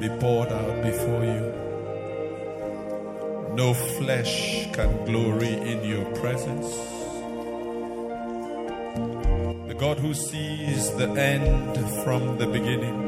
be 0.07 0.15
poured 0.19 0.51
out 0.51 0.83
before 0.83 1.23
you. 1.23 1.45
No 3.55 3.73
flesh 3.73 4.67
can 4.71 5.05
glory 5.05 5.53
in 5.71 5.83
your 5.83 6.05
presence. 6.21 6.69
The 9.67 9.75
God 9.77 9.97
who 9.97 10.13
sees 10.13 10.91
the 10.95 11.09
end 11.09 11.73
from 12.03 12.37
the 12.37 12.45
beginning. 12.45 12.99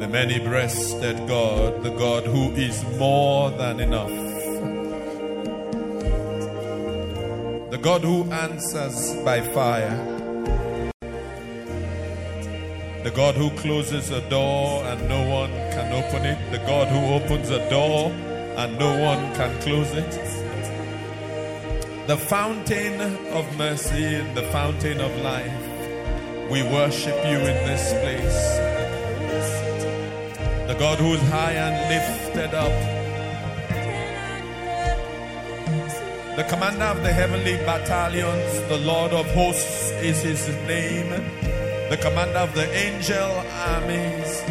The 0.00 0.08
many 0.08 0.38
breasted 0.38 1.28
God, 1.28 1.82
the 1.82 1.90
God 1.90 2.24
who 2.24 2.52
is 2.52 2.82
more 2.98 3.50
than 3.50 3.80
enough. 3.80 4.16
The 7.70 7.78
God 7.78 8.02
who 8.02 8.24
answers 8.32 9.16
by 9.22 9.42
fire. 9.42 10.09
God 13.20 13.34
who 13.34 13.50
closes 13.50 14.08
a 14.08 14.22
door 14.30 14.82
and 14.84 15.06
no 15.06 15.20
one 15.28 15.50
can 15.74 15.92
open 15.92 16.24
it. 16.24 16.38
The 16.50 16.56
God 16.60 16.88
who 16.88 17.02
opens 17.12 17.50
a 17.50 17.58
door 17.68 18.10
and 18.56 18.78
no 18.78 18.92
one 18.98 19.34
can 19.34 19.60
close 19.60 19.92
it. 19.92 20.10
The 22.06 22.16
fountain 22.16 22.98
of 23.38 23.44
mercy 23.58 24.06
and 24.14 24.34
the 24.34 24.44
fountain 24.44 25.02
of 25.02 25.14
life. 25.20 25.60
We 26.50 26.62
worship 26.62 27.18
you 27.26 27.40
in 27.50 27.58
this 27.70 27.92
place. 28.00 28.40
The 30.70 30.76
God 30.78 30.98
who 30.98 31.12
is 31.12 31.20
high 31.28 31.56
and 31.66 31.76
lifted 31.92 32.54
up. 32.54 32.76
The 36.38 36.44
commander 36.44 36.86
of 36.86 37.02
the 37.02 37.12
heavenly 37.12 37.56
battalions, 37.66 38.68
the 38.70 38.78
Lord 38.78 39.12
of 39.12 39.26
hosts 39.32 39.90
is 40.00 40.22
his 40.22 40.48
name. 40.66 41.49
The 41.90 41.96
commander 41.96 42.38
of 42.38 42.54
the 42.54 42.72
angel 42.72 43.44
armies, 43.66 44.44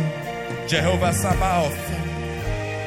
Jehovah 0.70 1.14
Sabaoth. 1.14 1.74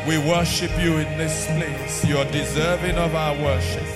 We 0.06 0.18
worship 0.18 0.70
you 0.78 0.98
in 0.98 1.16
this 1.16 1.46
place. 1.46 2.04
You're 2.04 2.26
deserving 2.26 2.98
of 2.98 3.14
our 3.14 3.34
worship. 3.42 3.88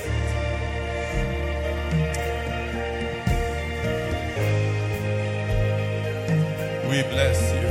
We 6.88 7.02
bless 7.02 7.38
you. 7.52 7.68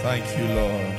Thank 0.00 0.38
you, 0.38 0.54
Lord. 0.54 0.89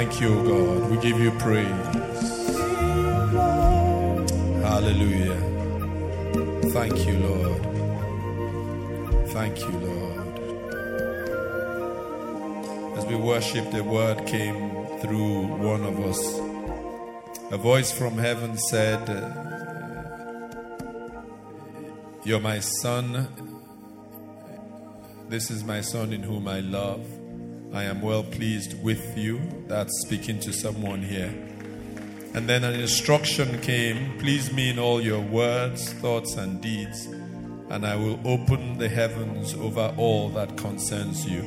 Thank 0.00 0.18
you, 0.18 0.34
God. 0.44 0.90
We 0.90 0.96
give 0.96 1.20
you 1.20 1.30
praise. 1.32 1.68
Hallelujah. 4.64 5.40
Thank 6.72 7.06
you, 7.06 7.18
Lord. 7.18 7.62
Thank 9.28 9.58
you, 9.58 9.68
Lord. 9.88 10.38
As 12.96 13.04
we 13.04 13.16
worship, 13.16 13.70
the 13.72 13.84
word 13.84 14.26
came 14.26 14.86
through 15.00 15.42
one 15.58 15.84
of 15.84 16.00
us. 16.00 16.40
A 17.52 17.58
voice 17.58 17.92
from 17.92 18.16
heaven 18.16 18.56
said, 18.56 19.06
You're 22.24 22.40
my 22.40 22.60
son. 22.60 23.28
This 25.28 25.50
is 25.50 25.62
my 25.62 25.82
son 25.82 26.14
in 26.14 26.22
whom 26.22 26.48
I 26.48 26.60
love. 26.60 27.19
I 27.72 27.84
am 27.84 28.02
well 28.02 28.24
pleased 28.24 28.82
with 28.82 29.16
you. 29.16 29.40
That's 29.68 29.92
speaking 30.02 30.40
to 30.40 30.52
someone 30.52 31.02
here. 31.02 31.32
And 32.34 32.48
then 32.48 32.64
an 32.64 32.74
instruction 32.74 33.60
came 33.60 34.18
Please 34.18 34.52
me 34.52 34.70
in 34.70 34.78
all 34.78 35.00
your 35.00 35.20
words, 35.20 35.92
thoughts, 35.94 36.36
and 36.36 36.60
deeds, 36.60 37.06
and 37.68 37.86
I 37.86 37.96
will 37.96 38.18
open 38.24 38.78
the 38.78 38.88
heavens 38.88 39.54
over 39.54 39.94
all 39.96 40.28
that 40.30 40.56
concerns 40.56 41.28
you. 41.28 41.42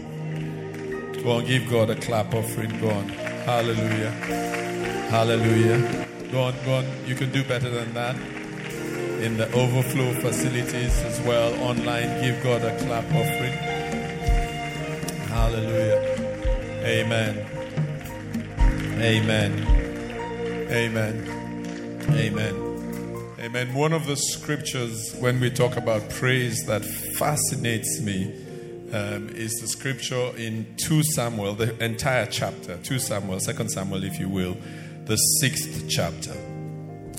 Go 1.23 1.31
on, 1.31 1.45
give 1.45 1.69
God 1.69 1.89
a 1.89 1.95
clap 1.95 2.33
offering. 2.33 2.79
Go 2.79 2.89
on. 2.89 3.07
Hallelujah. 3.45 4.11
Hallelujah. 5.09 6.07
Go 6.31 6.41
on, 6.43 6.53
go 6.65 6.75
on. 6.75 6.85
You 7.05 7.15
can 7.15 7.31
do 7.31 7.43
better 7.43 7.69
than 7.69 7.93
that. 7.93 8.15
In 9.21 9.37
the 9.37 9.51
overflow 9.53 10.13
facilities 10.21 11.01
as 11.03 11.21
well, 11.21 11.53
online, 11.61 12.21
give 12.21 12.41
God 12.43 12.61
a 12.63 12.77
clap 12.79 13.05
offering. 13.13 13.53
Hallelujah. 15.29 15.82
Amen. 16.83 17.47
Amen. 18.99 19.53
Amen. 20.69 22.03
Amen. 22.09 23.35
Amen. 23.39 23.73
One 23.73 23.93
of 23.93 24.05
the 24.05 24.17
scriptures 24.17 25.15
when 25.19 25.39
we 25.39 25.49
talk 25.49 25.77
about 25.77 26.09
praise 26.09 26.65
that 26.65 26.83
fascinates 26.83 28.01
me 28.01 28.33
um, 28.91 29.29
is 29.29 29.53
the 29.61 29.67
scripture 29.67 30.35
in 30.35 30.75
2 30.75 31.03
Samuel, 31.03 31.53
the 31.53 31.81
entire 31.81 32.25
chapter, 32.25 32.77
2 32.83 32.99
Samuel, 32.99 33.39
2 33.39 33.69
Samuel, 33.69 34.03
if 34.03 34.19
you 34.19 34.27
will, 34.27 34.57
the 35.05 35.15
sixth 35.15 35.87
chapter. 35.87 36.33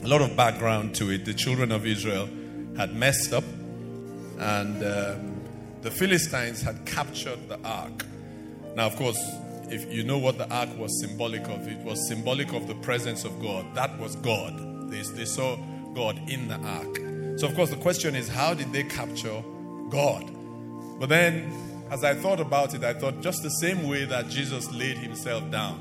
A 0.02 0.06
lot 0.06 0.20
of 0.20 0.36
background 0.36 0.94
to 0.96 1.10
it. 1.10 1.24
The 1.24 1.32
children 1.32 1.72
of 1.72 1.86
Israel 1.86 2.28
had 2.76 2.94
messed 2.94 3.32
up, 3.32 3.44
and 4.38 4.76
um, 4.84 5.40
the 5.80 5.90
Philistines 5.90 6.60
had 6.60 6.84
captured 6.84 7.48
the 7.48 7.58
ark. 7.64 8.04
Now, 8.76 8.86
of 8.86 8.96
course, 8.96 9.18
if 9.70 9.92
you 9.92 10.04
know 10.04 10.18
what 10.18 10.38
the 10.38 10.48
ark 10.52 10.68
was 10.78 11.00
symbolic 11.00 11.48
of, 11.48 11.66
it 11.68 11.78
was 11.78 12.08
symbolic 12.08 12.52
of 12.52 12.66
the 12.66 12.74
presence 12.76 13.24
of 13.24 13.40
God. 13.40 13.74
That 13.74 13.98
was 13.98 14.16
God. 14.16 14.90
They, 14.90 15.02
they 15.02 15.24
saw 15.24 15.56
God 15.94 16.20
in 16.28 16.48
the 16.48 16.56
ark. 16.56 17.38
So, 17.38 17.48
of 17.48 17.54
course, 17.54 17.70
the 17.70 17.76
question 17.76 18.14
is 18.14 18.28
how 18.28 18.54
did 18.54 18.72
they 18.72 18.84
capture 18.84 19.42
God? 19.90 20.30
But 21.00 21.08
then, 21.08 21.52
as 21.90 22.04
I 22.04 22.14
thought 22.14 22.40
about 22.40 22.74
it, 22.74 22.84
I 22.84 22.94
thought 22.94 23.20
just 23.20 23.42
the 23.42 23.50
same 23.50 23.88
way 23.88 24.04
that 24.04 24.28
Jesus 24.28 24.70
laid 24.72 24.98
himself 24.98 25.50
down. 25.50 25.80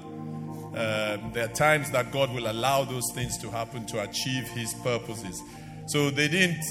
Um, 0.75 1.31
there 1.33 1.45
are 1.45 1.53
times 1.53 1.91
that 1.91 2.11
God 2.11 2.33
will 2.33 2.49
allow 2.49 2.83
those 2.83 3.11
things 3.13 3.37
to 3.39 3.49
happen 3.51 3.85
to 3.87 4.01
achieve 4.01 4.47
his 4.49 4.73
purposes. 4.75 5.41
So 5.87 6.09
they 6.09 6.27
didn't 6.27 6.63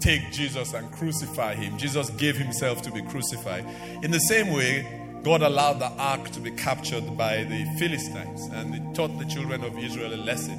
take 0.00 0.32
Jesus 0.32 0.72
and 0.72 0.90
crucify 0.92 1.54
him. 1.54 1.76
Jesus 1.76 2.08
gave 2.10 2.36
himself 2.36 2.80
to 2.82 2.90
be 2.90 3.02
crucified. 3.02 3.66
In 4.02 4.10
the 4.10 4.18
same 4.20 4.52
way, 4.54 4.86
God 5.22 5.42
allowed 5.42 5.80
the 5.80 5.90
ark 5.98 6.30
to 6.30 6.40
be 6.40 6.50
captured 6.50 7.16
by 7.16 7.44
the 7.44 7.66
Philistines, 7.78 8.46
and 8.52 8.74
it 8.74 8.94
taught 8.94 9.18
the 9.18 9.26
children 9.26 9.62
of 9.62 9.78
Israel 9.78 10.14
a 10.14 10.16
lesson. 10.16 10.58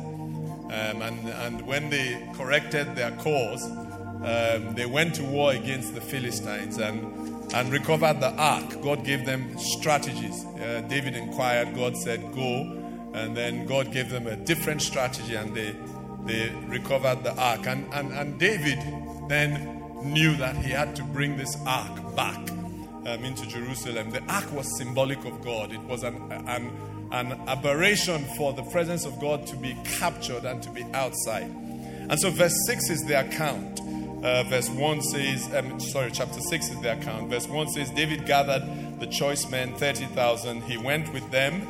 Um, 0.65 1.01
and, 1.01 1.29
and 1.29 1.65
when 1.65 1.89
they 1.89 2.29
corrected 2.35 2.95
their 2.95 3.11
course, 3.11 3.63
um, 3.65 4.75
they 4.75 4.85
went 4.85 5.15
to 5.15 5.23
war 5.23 5.51
against 5.51 5.95
the 5.95 6.01
Philistines 6.01 6.77
and, 6.77 7.53
and 7.53 7.71
recovered 7.71 8.19
the 8.19 8.31
ark. 8.35 8.81
God 8.83 9.03
gave 9.03 9.25
them 9.25 9.57
strategies. 9.57 10.45
Uh, 10.45 10.83
David 10.87 11.15
inquired, 11.15 11.73
God 11.75 11.97
said, 11.97 12.31
Go. 12.33 12.77
And 13.13 13.35
then 13.35 13.65
God 13.65 13.91
gave 13.91 14.09
them 14.09 14.27
a 14.27 14.35
different 14.35 14.81
strategy, 14.83 15.35
and 15.35 15.55
they, 15.55 15.75
they 16.25 16.49
recovered 16.67 17.23
the 17.23 17.33
ark. 17.33 17.65
And, 17.65 17.91
and, 17.93 18.13
and 18.13 18.39
David 18.39 18.79
then 19.27 19.81
knew 20.03 20.35
that 20.37 20.55
he 20.55 20.69
had 20.69 20.95
to 20.97 21.03
bring 21.03 21.35
this 21.35 21.57
ark 21.65 22.15
back 22.15 22.39
um, 23.05 23.23
into 23.23 23.45
Jerusalem. 23.47 24.11
The 24.11 24.23
ark 24.31 24.51
was 24.51 24.77
symbolic 24.77 25.23
of 25.25 25.43
God, 25.43 25.71
it 25.71 25.81
was 25.81 26.03
an, 26.03 26.15
an, 26.31 26.71
an 27.11 27.31
aberration 27.47 28.25
for 28.37 28.53
the 28.53 28.63
presence 28.63 29.05
of 29.05 29.19
God 29.19 29.45
to 29.47 29.55
be 29.55 29.75
captured 29.83 30.45
and 30.45 30.61
to 30.63 30.69
be 30.69 30.83
outside. 30.93 31.49
And 32.09 32.19
so, 32.19 32.29
verse 32.29 32.55
6 32.65 32.89
is 32.89 33.03
the 33.05 33.19
account. 33.25 33.79
Uh, 34.23 34.43
verse 34.43 34.69
1 34.69 35.01
says, 35.01 35.49
um, 35.55 35.79
sorry, 35.79 36.11
chapter 36.11 36.39
6 36.39 36.69
is 36.69 36.81
the 36.81 36.93
account. 36.93 37.29
Verse 37.29 37.47
1 37.47 37.69
says, 37.69 37.89
David 37.91 38.25
gathered 38.25 38.99
the 38.99 39.07
choice 39.07 39.49
men, 39.49 39.73
30,000. 39.75 40.61
He 40.61 40.77
went 40.77 41.11
with 41.11 41.29
them 41.31 41.67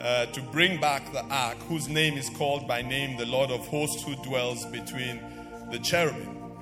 uh, 0.00 0.26
to 0.26 0.40
bring 0.42 0.80
back 0.80 1.12
the 1.12 1.24
ark, 1.24 1.58
whose 1.68 1.88
name 1.88 2.16
is 2.16 2.30
called 2.30 2.68
by 2.68 2.82
name 2.82 3.16
the 3.16 3.26
Lord 3.26 3.50
of 3.50 3.66
hosts, 3.66 4.04
who 4.04 4.14
dwells 4.16 4.64
between 4.66 5.20
the 5.72 5.78
cherubim. 5.80 6.52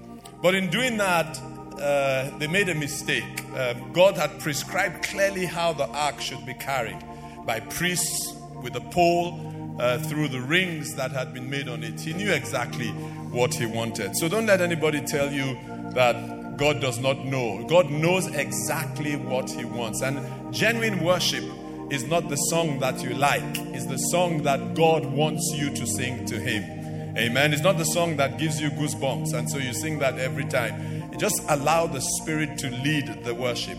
But 0.40 0.54
in 0.54 0.70
doing 0.70 0.96
that, 0.98 1.38
uh, 1.78 2.30
they 2.38 2.46
made 2.46 2.68
a 2.68 2.74
mistake. 2.74 3.44
Uh, 3.54 3.74
God 3.92 4.16
had 4.16 4.38
prescribed 4.40 5.04
clearly 5.04 5.46
how 5.46 5.72
the 5.72 5.86
ark 5.86 6.20
should 6.20 6.44
be 6.46 6.54
carried 6.54 6.98
by 7.44 7.60
priests 7.60 8.34
with 8.62 8.74
a 8.76 8.80
pole 8.80 9.76
uh, 9.78 9.98
through 9.98 10.28
the 10.28 10.40
rings 10.40 10.94
that 10.94 11.12
had 11.12 11.34
been 11.34 11.50
made 11.50 11.68
on 11.68 11.84
it. 11.84 12.00
He 12.00 12.12
knew 12.12 12.32
exactly 12.32 12.88
what 13.30 13.54
he 13.54 13.66
wanted. 13.66 14.16
So 14.16 14.28
don't 14.28 14.46
let 14.46 14.60
anybody 14.60 15.00
tell 15.02 15.30
you 15.30 15.58
that 15.92 16.56
God 16.56 16.80
does 16.80 16.98
not 16.98 17.24
know. 17.24 17.64
God 17.68 17.90
knows 17.90 18.26
exactly 18.28 19.16
what 19.16 19.50
he 19.50 19.64
wants. 19.64 20.00
And 20.02 20.54
genuine 20.54 21.04
worship 21.04 21.44
is 21.90 22.04
not 22.04 22.28
the 22.28 22.36
song 22.36 22.80
that 22.80 23.02
you 23.02 23.14
like, 23.14 23.42
it's 23.74 23.86
the 23.86 23.98
song 23.98 24.42
that 24.42 24.74
God 24.74 25.04
wants 25.04 25.52
you 25.54 25.70
to 25.74 25.86
sing 25.86 26.24
to 26.26 26.40
him. 26.40 27.16
Amen. 27.16 27.52
It's 27.52 27.62
not 27.62 27.78
the 27.78 27.84
song 27.84 28.16
that 28.16 28.38
gives 28.38 28.60
you 28.60 28.70
goosebumps, 28.70 29.32
and 29.32 29.48
so 29.48 29.56
you 29.56 29.72
sing 29.72 30.00
that 30.00 30.18
every 30.18 30.44
time. 30.44 31.05
Just 31.18 31.42
allow 31.48 31.86
the 31.86 32.00
Spirit 32.00 32.58
to 32.58 32.70
lead 32.70 33.24
the 33.24 33.34
worship. 33.34 33.78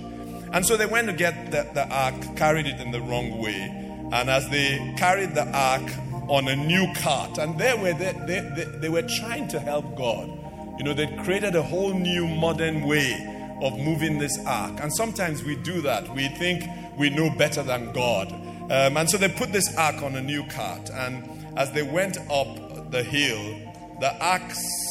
And 0.53 0.65
so 0.65 0.77
they 0.77 0.85
went 0.85 1.07
to 1.07 1.13
get 1.13 1.51
the, 1.51 1.69
the 1.73 1.87
ark, 1.89 2.15
carried 2.35 2.67
it 2.67 2.79
in 2.79 2.91
the 2.91 3.01
wrong 3.01 3.37
way. 3.39 4.09
And 4.11 4.29
as 4.29 4.49
they 4.49 4.93
carried 4.97 5.35
the 5.35 5.45
ark 5.55 5.91
on 6.29 6.47
a 6.47 6.55
new 6.55 6.91
cart, 6.95 7.37
and 7.37 7.59
there 7.59 7.75
were 7.77 7.93
they, 7.93 8.13
they, 8.25 8.39
they, 8.55 8.63
they 8.79 8.89
were 8.89 9.07
trying 9.19 9.47
to 9.49 9.59
help 9.59 9.97
God. 9.97 10.29
You 10.77 10.83
know, 10.83 10.93
they 10.93 11.07
created 11.23 11.55
a 11.55 11.63
whole 11.63 11.93
new 11.93 12.27
modern 12.27 12.87
way 12.87 13.13
of 13.61 13.77
moving 13.79 14.19
this 14.19 14.37
ark. 14.45 14.79
And 14.81 14.93
sometimes 14.95 15.43
we 15.43 15.55
do 15.55 15.81
that. 15.81 16.13
We 16.13 16.27
think 16.27 16.63
we 16.97 17.09
know 17.09 17.29
better 17.29 17.63
than 17.63 17.91
God. 17.91 18.31
Um, 18.31 18.97
and 18.97 19.09
so 19.09 19.17
they 19.17 19.29
put 19.29 19.51
this 19.51 19.75
ark 19.77 20.01
on 20.03 20.15
a 20.15 20.21
new 20.21 20.45
cart. 20.47 20.89
And 20.91 21.57
as 21.57 21.71
they 21.71 21.83
went 21.83 22.17
up 22.29 22.91
the 22.91 23.03
hill, 23.03 23.57
the 23.99 24.15
ark 24.23 24.43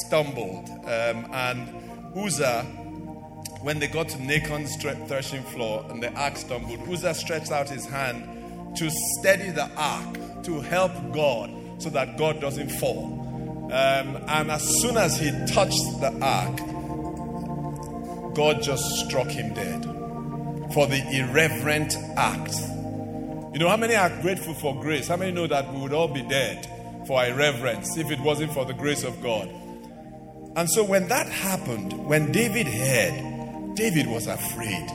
stumbled. 0.05 0.69
Um, 0.69 1.27
and 1.31 1.86
Uzzah, 2.17 2.63
when 3.61 3.79
they 3.79 3.87
got 3.87 4.09
to 4.09 4.17
Nachon's 4.17 4.75
threshing 5.07 5.43
floor 5.43 5.85
and 5.89 6.01
the 6.01 6.11
ark 6.13 6.37
stumbled, 6.37 6.87
Uzzah 6.89 7.13
stretched 7.13 7.51
out 7.51 7.69
his 7.69 7.85
hand 7.85 8.75
to 8.77 8.89
steady 9.19 9.51
the 9.51 9.69
ark, 9.75 10.43
to 10.43 10.61
help 10.61 10.91
God 11.13 11.51
so 11.77 11.89
that 11.89 12.17
God 12.17 12.41
doesn't 12.41 12.69
fall. 12.69 13.13
Um, 13.65 14.17
and 14.27 14.51
as 14.51 14.81
soon 14.81 14.97
as 14.97 15.19
he 15.19 15.29
touched 15.47 15.99
the 15.99 16.17
ark, 16.21 16.57
God 18.35 18.61
just 18.61 18.83
struck 19.05 19.27
him 19.27 19.53
dead 19.53 19.83
for 20.73 20.87
the 20.87 21.03
irreverent 21.11 21.95
act. 22.15 22.53
You 23.53 23.59
know, 23.59 23.69
how 23.69 23.77
many 23.77 23.95
are 23.95 24.09
grateful 24.21 24.53
for 24.53 24.79
grace? 24.79 25.07
How 25.07 25.17
many 25.17 25.31
know 25.31 25.47
that 25.47 25.73
we 25.73 25.81
would 25.81 25.93
all 25.93 26.07
be 26.07 26.21
dead 26.21 26.67
for 27.07 27.25
irreverence 27.25 27.97
if 27.97 28.11
it 28.11 28.19
wasn't 28.19 28.53
for 28.53 28.65
the 28.65 28.73
grace 28.73 29.03
of 29.03 29.21
God? 29.21 29.49
And 30.57 30.67
so 30.71 30.83
when 30.83 31.07
that 31.09 31.27
happened, 31.27 31.93
when 32.07 32.31
David 32.31 32.65
heard, 32.65 33.75
David 33.75 34.07
was 34.07 34.25
afraid. 34.25 34.89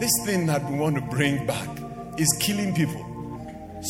This 0.00 0.10
thing 0.24 0.46
that 0.46 0.68
we 0.68 0.76
want 0.76 0.96
to 0.96 1.02
bring 1.02 1.46
back 1.46 1.68
is 2.18 2.28
killing 2.40 2.74
people. 2.74 3.00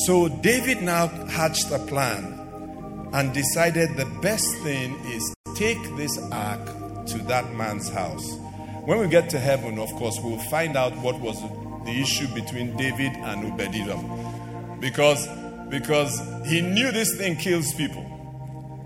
So 0.05 0.29
David 0.29 0.83
now 0.83 1.07
hatched 1.29 1.71
a 1.71 1.79
plan 1.79 3.09
and 3.15 3.33
decided 3.33 3.97
the 3.97 4.05
best 4.21 4.55
thing 4.59 5.01
is 5.07 5.35
take 5.55 5.83
this 5.97 6.19
ark 6.31 6.61
to 7.07 7.19
that 7.29 7.55
man's 7.55 7.89
house. 7.89 8.37
When 8.85 8.99
we 8.99 9.09
get 9.09 9.31
to 9.31 9.41
heaven, 9.41 9.79
of 9.79 9.91
course, 9.95 10.21
we'll 10.23 10.37
find 10.51 10.77
out 10.77 10.95
what 10.99 11.19
was 11.23 11.41
the 11.87 12.03
issue 12.03 12.29
between 12.35 12.77
David 12.77 13.13
and 13.13 13.51
Obed-Edom. 13.51 14.79
Because, 14.79 15.27
because 15.71 16.21
he 16.47 16.61
knew 16.61 16.93
this 16.93 17.17
thing 17.17 17.37
kills 17.37 17.73
people. 17.73 18.05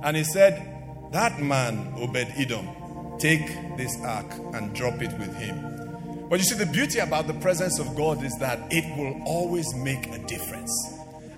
And 0.04 0.16
he 0.16 0.22
said, 0.22 0.67
That 1.12 1.40
man, 1.40 1.94
Obed-Edom, 1.96 3.18
take 3.18 3.46
this 3.78 3.98
ark 4.02 4.30
and 4.52 4.74
drop 4.74 5.00
it 5.00 5.18
with 5.18 5.34
him. 5.36 6.26
But 6.28 6.38
you 6.38 6.44
see, 6.44 6.56
the 6.56 6.66
beauty 6.66 6.98
about 6.98 7.26
the 7.26 7.34
presence 7.34 7.78
of 7.78 7.96
God 7.96 8.22
is 8.22 8.36
that 8.40 8.60
it 8.70 8.84
will 8.98 9.22
always 9.24 9.66
make 9.74 10.06
a 10.08 10.18
difference. 10.26 10.70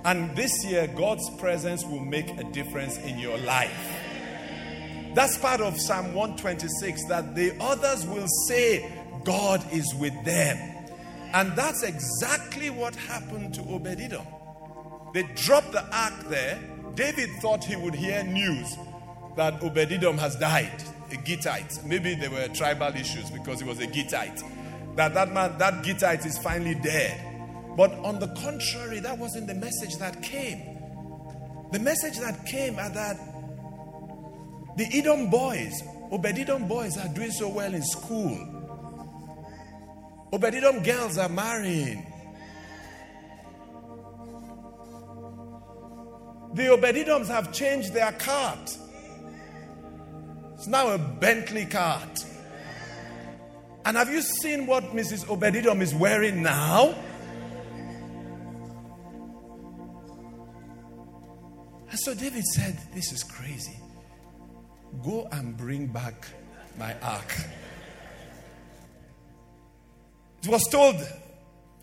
And 0.05 0.35
this 0.35 0.65
year, 0.65 0.89
God's 0.89 1.29
presence 1.39 1.85
will 1.85 2.05
make 2.05 2.29
a 2.31 2.45
difference 2.45 2.97
in 2.99 3.19
your 3.19 3.39
life. 3.39 3.71
That's 5.15 5.39
part 5.39 5.61
of 5.61 5.81
Psalm 5.81 6.15
126 6.15 7.05
that 7.07 7.37
the 7.37 7.55
others 7.61 8.05
will 8.07 8.27
say, 8.49 8.91
God 9.25 9.65
is 9.73 9.95
with 9.95 10.25
them. 10.25 10.57
And 11.33 11.55
that's 11.55 11.85
exactly 11.85 12.71
what 12.71 12.97
happened 12.97 13.55
to 13.55 13.61
Obed 13.63 14.01
Edom. 14.01 14.27
They 15.15 15.23
dropped 15.37 15.71
the 15.71 15.85
ark 15.97 16.29
there. 16.29 16.59
David 16.97 17.31
thought 17.41 17.63
he 17.63 17.77
would 17.77 17.95
hear 17.95 18.25
news 18.25 18.77
that 19.37 19.63
Obed 19.63 19.93
Edom 19.93 20.19
has 20.19 20.37
died, 20.37 20.83
a 21.11 21.17
Gittite. 21.17 21.85
Maybe 21.85 22.15
there 22.15 22.31
were 22.31 22.49
tribal 22.49 22.95
issues 22.95 23.31
because 23.31 23.61
he 23.61 23.69
was 23.69 23.79
a 23.81 23.87
Gittite. 23.87 24.43
That 24.97 25.15
that 25.15 25.33
man, 25.33 25.57
that 25.59 25.83
Gittite 25.85 26.27
is 26.27 26.39
finally 26.39 26.75
dead. 26.75 27.27
But 27.77 27.93
on 28.01 28.19
the 28.19 28.29
contrary, 28.29 29.01
that 29.01 29.17
wasn't 29.17 29.47
the 29.47 29.55
message 29.55 29.97
that 29.99 30.23
came. 30.23 30.79
The 31.73 31.79
message 31.79 32.19
that 32.19 32.45
came 32.47 32.79
are 32.79 32.91
that 32.91 33.17
the 34.77 34.87
Edom 34.93 35.31
boys, 35.31 35.83
Obed 36.11 36.39
Edom 36.39 36.67
boys, 36.67 36.97
are 36.99 37.09
doing 37.09 37.31
so 37.31 37.49
well 37.49 37.73
in 37.73 37.83
school. 37.83 38.39
Obed 40.33 40.55
Edom 40.55 40.83
girls 40.83 41.19
are 41.19 41.29
marrying. 41.29 42.07
The 46.55 46.69
Obed 46.69 46.97
Edoms 46.97 47.29
have 47.29 47.53
changed 47.53 47.95
their 47.95 48.13
cart. 48.13 48.77
It's 50.61 50.67
now 50.67 50.91
a 50.91 50.99
Bentley 50.99 51.65
cart. 51.65 52.23
And 53.87 53.97
have 53.97 54.11
you 54.11 54.21
seen 54.21 54.67
what 54.67 54.85
Mrs. 54.93 55.27
Obed 55.31 55.57
Edom 55.57 55.81
is 55.81 55.95
wearing 55.95 56.43
now? 56.43 56.95
And 61.89 61.99
so 61.99 62.13
David 62.13 62.45
said, 62.45 62.79
This 62.95 63.11
is 63.11 63.23
crazy. 63.23 63.75
Go 65.03 65.27
and 65.33 65.57
bring 65.57 65.87
back 65.87 66.27
my 66.79 66.95
ark. 67.01 67.35
It 70.43 70.49
was 70.51 70.69
told, 70.71 70.97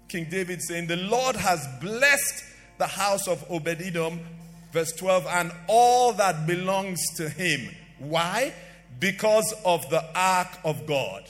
King 0.07 0.27
David 0.29 0.61
saying, 0.61 0.85
The 0.85 0.97
Lord 0.97 1.35
has 1.35 1.67
blessed 1.81 2.43
the 2.77 2.85
house 2.85 3.27
of 3.27 3.43
Obed 3.49 3.81
Edom, 3.81 4.19
verse 4.71 4.91
12, 4.91 5.25
and 5.31 5.51
all 5.67 6.13
that 6.13 6.45
belongs 6.45 7.03
to 7.15 7.27
him. 7.27 7.71
Why? 7.97 8.53
Because 8.99 9.53
of 9.65 9.89
the 9.89 10.03
ark 10.15 10.47
of 10.63 10.85
God. 10.85 11.23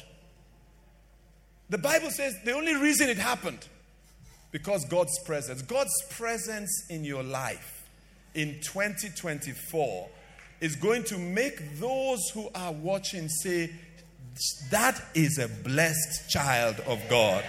The 1.70 1.78
Bible 1.78 2.12
says 2.12 2.36
the 2.46 2.54
only 2.54 2.76
reason 2.76 3.10
it 3.10 3.18
happened, 3.18 3.68
because 4.52 4.86
God's 4.86 5.18
presence. 5.26 5.62
God's 5.62 5.94
presence 6.10 6.86
in 6.90 7.04
your 7.04 7.24
life 7.24 7.90
in 8.34 8.60
2024 8.62 10.10
is 10.62 10.76
going 10.76 11.04
to 11.06 11.18
make 11.18 11.80
those 11.80 12.30
who 12.34 12.50
are 12.56 12.72
watching 12.72 13.28
say, 13.28 13.72
That 14.72 15.02
is 15.14 15.38
a 15.38 15.48
blessed 15.48 16.30
child 16.30 16.80
of 16.88 17.02
God. 17.10 17.44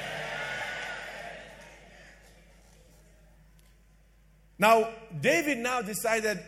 Now, 4.59 4.89
David 5.21 5.59
now 5.59 5.83
decided, 5.83 6.41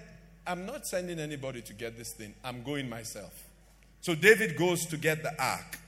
I'm 0.44 0.66
not 0.66 0.84
sending 0.86 1.20
anybody 1.20 1.62
to 1.62 1.72
get 1.72 1.96
this 1.96 2.12
thing, 2.14 2.34
I'm 2.42 2.64
going 2.64 2.88
myself. 2.88 3.49
So 4.00 4.14
David 4.14 4.56
goes 4.56 4.86
to 4.86 4.96
get 4.96 5.22
the 5.22 5.32
ark. 5.42 5.78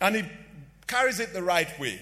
And 0.00 0.16
he 0.16 0.22
carries 0.86 1.20
it 1.20 1.32
the 1.32 1.42
right 1.42 1.78
way. 1.80 2.00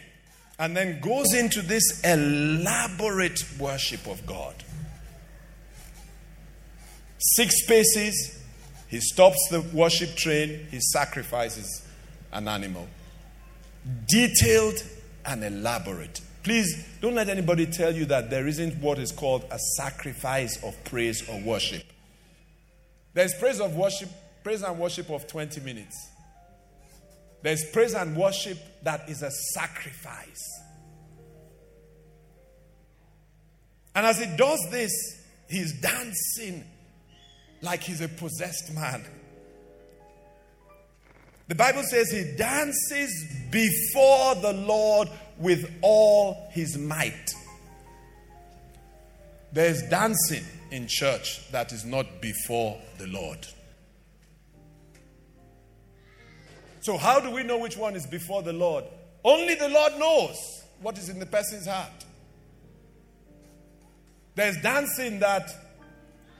and 0.58 0.76
then 0.76 1.00
goes 1.00 1.34
into 1.34 1.60
this 1.62 2.00
elaborate 2.02 3.42
worship 3.58 4.06
of 4.06 4.24
God. 4.26 4.54
Six 7.18 7.66
paces, 7.66 8.42
he 8.88 9.00
stops 9.00 9.38
the 9.50 9.60
worship 9.60 10.16
train, 10.16 10.66
he 10.70 10.80
sacrifices 10.80 11.86
an 12.32 12.48
animal. 12.48 12.88
Detailed 14.08 14.82
and 15.24 15.44
elaborate. 15.44 16.20
Please 16.42 16.86
don't 17.00 17.14
let 17.14 17.28
anybody 17.28 17.66
tell 17.66 17.94
you 17.94 18.04
that 18.06 18.30
there 18.30 18.46
isn't 18.46 18.76
what 18.80 18.98
is 18.98 19.12
called 19.12 19.44
a 19.50 19.58
sacrifice 19.76 20.62
of 20.62 20.82
praise 20.84 21.28
or 21.28 21.40
worship. 21.40 21.82
There's 23.16 23.32
praise 23.32 23.60
of 23.62 23.74
worship, 23.74 24.10
praise 24.44 24.60
and 24.60 24.78
worship 24.78 25.08
of 25.08 25.26
20 25.26 25.62
minutes. 25.62 26.10
There's 27.40 27.64
praise 27.72 27.94
and 27.94 28.14
worship 28.14 28.58
that 28.82 29.08
is 29.08 29.22
a 29.22 29.30
sacrifice. 29.54 30.44
And 33.94 34.04
as 34.04 34.18
he 34.18 34.26
does 34.36 34.60
this, 34.70 34.92
he's 35.48 35.80
dancing 35.80 36.62
like 37.62 37.82
he's 37.82 38.02
a 38.02 38.08
possessed 38.08 38.74
man. 38.74 39.02
The 41.48 41.54
Bible 41.54 41.84
says 41.84 42.10
he 42.10 42.36
dances 42.36 43.34
before 43.50 44.34
the 44.34 44.52
Lord 44.52 45.08
with 45.38 45.72
all 45.80 46.50
his 46.50 46.76
might. 46.76 47.30
There's 49.52 49.80
dancing 49.84 50.44
in 50.70 50.86
church 50.88 51.50
that 51.52 51.72
is 51.72 51.84
not 51.84 52.20
before 52.20 52.78
the 52.98 53.06
Lord. 53.06 53.46
So, 56.80 56.96
how 56.96 57.18
do 57.20 57.30
we 57.30 57.42
know 57.42 57.58
which 57.58 57.76
one 57.76 57.96
is 57.96 58.06
before 58.06 58.42
the 58.42 58.52
Lord? 58.52 58.84
Only 59.24 59.56
the 59.56 59.68
Lord 59.68 59.94
knows 59.98 60.36
what 60.80 60.98
is 60.98 61.08
in 61.08 61.18
the 61.18 61.26
person's 61.26 61.66
heart. 61.66 62.04
There's 64.36 64.56
dancing 64.62 65.18
that 65.20 65.50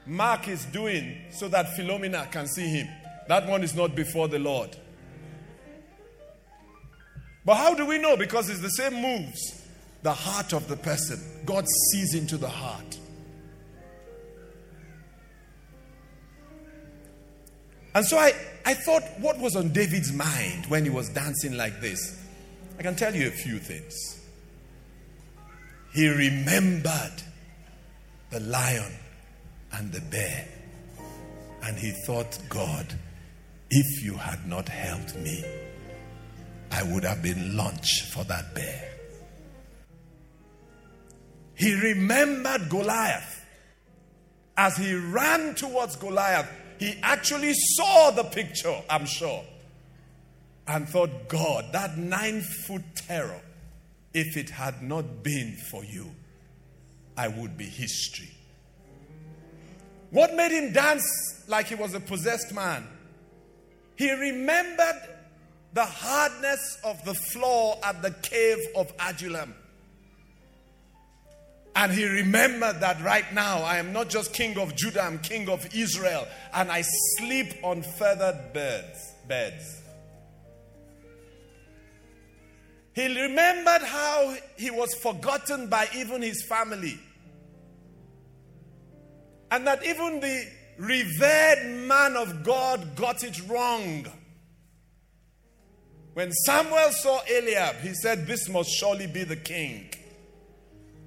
Mark 0.05 0.47
is 0.47 0.63
doing 0.65 1.17
so 1.31 1.49
that 1.49 1.65
Philomena 1.75 2.31
can 2.31 2.47
see 2.47 2.67
him. 2.67 2.87
That 3.27 3.47
one 3.47 3.63
is 3.63 3.75
not 3.75 3.93
before 3.93 4.27
the 4.29 4.39
Lord. 4.39 4.75
But 7.43 7.55
how 7.55 7.73
do 7.73 7.85
we 7.85 7.97
know? 7.97 8.15
Because 8.15 8.49
it's 8.49 8.61
the 8.61 8.69
same 8.69 9.01
moves. 9.01 9.61
The 10.03 10.13
heart 10.13 10.53
of 10.53 10.67
the 10.67 10.77
person. 10.77 11.19
God 11.45 11.65
sees 11.91 12.13
into 12.13 12.37
the 12.37 12.49
heart. 12.49 12.99
And 17.97 18.05
so 18.05 18.19
I, 18.19 18.31
I 18.63 18.75
thought, 18.75 19.01
what 19.17 19.39
was 19.39 19.55
on 19.55 19.73
David's 19.73 20.13
mind 20.13 20.67
when 20.67 20.83
he 20.83 20.91
was 20.91 21.09
dancing 21.09 21.57
like 21.57 21.81
this? 21.81 22.23
I 22.77 22.83
can 22.83 22.95
tell 22.95 23.15
you 23.15 23.27
a 23.27 23.31
few 23.31 23.57
things. 23.57 24.21
He 25.95 26.07
remembered 26.07 27.23
the 28.29 28.39
lion 28.41 28.93
and 29.71 29.91
the 29.91 30.01
bear. 30.01 30.47
And 31.63 31.75
he 31.75 31.89
thought, 32.05 32.37
God, 32.49 32.85
if 33.71 34.03
you 34.03 34.13
had 34.13 34.47
not 34.47 34.69
helped 34.69 35.15
me, 35.15 35.43
I 36.69 36.83
would 36.83 37.03
have 37.03 37.23
been 37.23 37.57
lunch 37.57 38.03
for 38.13 38.23
that 38.25 38.53
bear. 38.53 38.91
He 41.55 41.73
remembered 41.73 42.69
Goliath. 42.69 43.43
As 44.55 44.77
he 44.77 44.93
ran 44.93 45.55
towards 45.55 45.95
Goliath, 45.95 46.47
he 46.79 46.97
actually 47.01 47.53
saw 47.53 48.11
the 48.11 48.23
picture, 48.23 48.81
I'm 48.89 49.05
sure, 49.05 49.43
and 50.67 50.87
thought, 50.87 51.27
God, 51.27 51.65
that 51.71 51.97
nine 51.97 52.41
foot 52.41 52.83
terror, 52.95 53.41
if 54.13 54.37
it 54.37 54.49
had 54.49 54.81
not 54.81 55.23
been 55.23 55.55
for 55.71 55.83
you, 55.83 56.11
I 57.15 57.27
would 57.27 57.57
be 57.57 57.65
history. 57.65 58.29
What 60.11 60.35
made 60.35 60.51
him 60.51 60.71
dance 60.71 61.43
like 61.47 61.67
he 61.67 61.75
was 61.75 61.93
a 61.93 61.99
possessed 61.99 62.53
man? 62.53 62.87
He 63.95 64.11
remembered 64.11 65.01
the 65.73 65.85
hardness 65.85 66.77
of 66.83 67.03
the 67.03 67.13
floor 67.13 67.77
at 67.83 68.01
the 68.01 68.11
cave 68.11 68.59
of 68.75 68.91
Adullam. 68.99 69.53
And 71.77 71.91
he 71.91 72.05
remembered 72.05 72.79
that 72.79 72.99
right 73.03 73.31
now 73.35 73.59
I 73.59 73.77
am 73.77 73.93
not 73.93 74.09
just 74.09 74.33
king 74.33 74.57
of 74.57 74.75
Judah, 74.75 75.03
I'm 75.03 75.19
king 75.19 75.47
of 75.47 75.75
Israel. 75.75 76.27
And 76.51 76.71
I 76.71 76.81
sleep 77.17 77.53
on 77.61 77.83
feathered 77.83 78.51
beds. 78.51 79.13
beds. 79.27 79.83
He 82.93 83.05
remembered 83.05 83.83
how 83.83 84.35
he 84.57 84.71
was 84.71 84.91
forgotten 84.95 85.67
by 85.67 85.87
even 85.95 86.23
his 86.23 86.43
family. 86.49 86.97
And 89.51 89.67
that 89.67 89.85
even 89.85 90.19
the 90.19 90.47
revered 90.79 91.63
man 91.87 92.17
of 92.17 92.43
God 92.43 92.95
got 92.95 93.23
it 93.23 93.39
wrong. 93.47 94.07
When 96.15 96.31
Samuel 96.31 96.89
saw 96.89 97.19
Eliab, 97.29 97.75
he 97.81 97.93
said, 97.93 98.25
This 98.25 98.49
must 98.49 98.71
surely 98.71 99.05
be 99.05 99.23
the 99.23 99.35
king. 99.35 99.91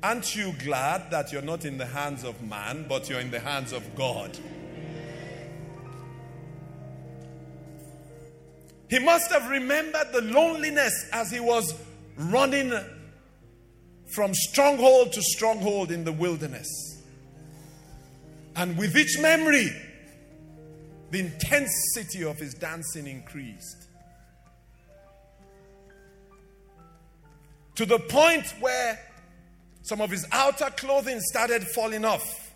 Aren't 0.03 0.35
you 0.35 0.55
glad 0.65 1.11
that 1.11 1.31
you're 1.31 1.43
not 1.43 1.65
in 1.65 1.77
the 1.77 1.87
hands 1.87 2.25
of 2.25 2.41
man, 2.43 2.87
but 2.89 3.09
you're 3.11 3.21
in 3.21 3.31
the 3.31 3.41
hands 3.41 3.73
of 3.73 3.95
God? 3.95 4.39
He 8.89 8.99
must 8.99 9.31
have 9.31 9.49
remembered 9.49 10.13
the 10.13 10.23
loneliness 10.23 11.09
as 11.13 11.31
he 11.31 11.39
was 11.39 11.75
running 12.17 12.73
from 14.15 14.35
stronghold 14.35 15.13
to 15.13 15.23
stronghold 15.23 15.93
in 15.93 16.05
the 16.05 16.13
wilderness. 16.13 16.69
And 18.57 18.77
with 18.77 18.97
each 18.97 19.19
memory, 19.21 19.71
the 21.11 21.21
intensity 21.21 22.25
of 22.25 22.39
his 22.39 22.55
dancing 22.55 23.07
increased. 23.07 23.87
To 27.77 27.87
the 27.87 27.99
point 27.99 28.47
where 28.61 28.99
some 29.91 30.01
of 30.01 30.09
his 30.09 30.25
outer 30.31 30.71
clothing 30.77 31.19
started 31.21 31.65
falling 31.65 32.05
off. 32.05 32.55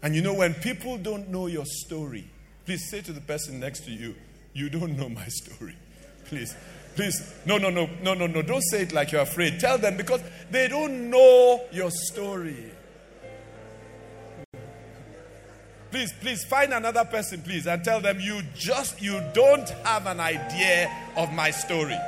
And 0.00 0.14
you 0.14 0.22
know, 0.22 0.32
when 0.32 0.54
people 0.54 0.96
don't 0.96 1.28
know 1.28 1.48
your 1.48 1.64
story, 1.66 2.24
please 2.64 2.88
say 2.88 3.00
to 3.00 3.12
the 3.12 3.20
person 3.20 3.58
next 3.58 3.80
to 3.86 3.90
you, 3.90 4.14
You 4.54 4.70
don't 4.70 4.96
know 4.96 5.08
my 5.08 5.26
story. 5.26 5.74
Please, 6.26 6.54
please, 6.94 7.34
no, 7.44 7.58
no, 7.58 7.68
no, 7.68 7.88
no, 8.00 8.14
no, 8.14 8.26
no. 8.26 8.42
Don't 8.42 8.62
say 8.62 8.82
it 8.82 8.92
like 8.92 9.12
you're 9.12 9.22
afraid. 9.22 9.58
Tell 9.60 9.76
them 9.76 9.96
because 9.96 10.22
they 10.50 10.68
don't 10.68 11.10
know 11.10 11.62
your 11.72 11.90
story. 11.90 12.72
Please, 15.90 16.12
please 16.20 16.44
find 16.44 16.72
another 16.72 17.04
person, 17.04 17.42
please, 17.42 17.66
and 17.66 17.84
tell 17.84 18.00
them 18.00 18.18
you 18.20 18.40
just 18.54 19.02
you 19.02 19.20
don't 19.34 19.68
have 19.84 20.06
an 20.06 20.20
idea 20.20 20.90
of 21.16 21.32
my 21.34 21.50
story. 21.50 21.98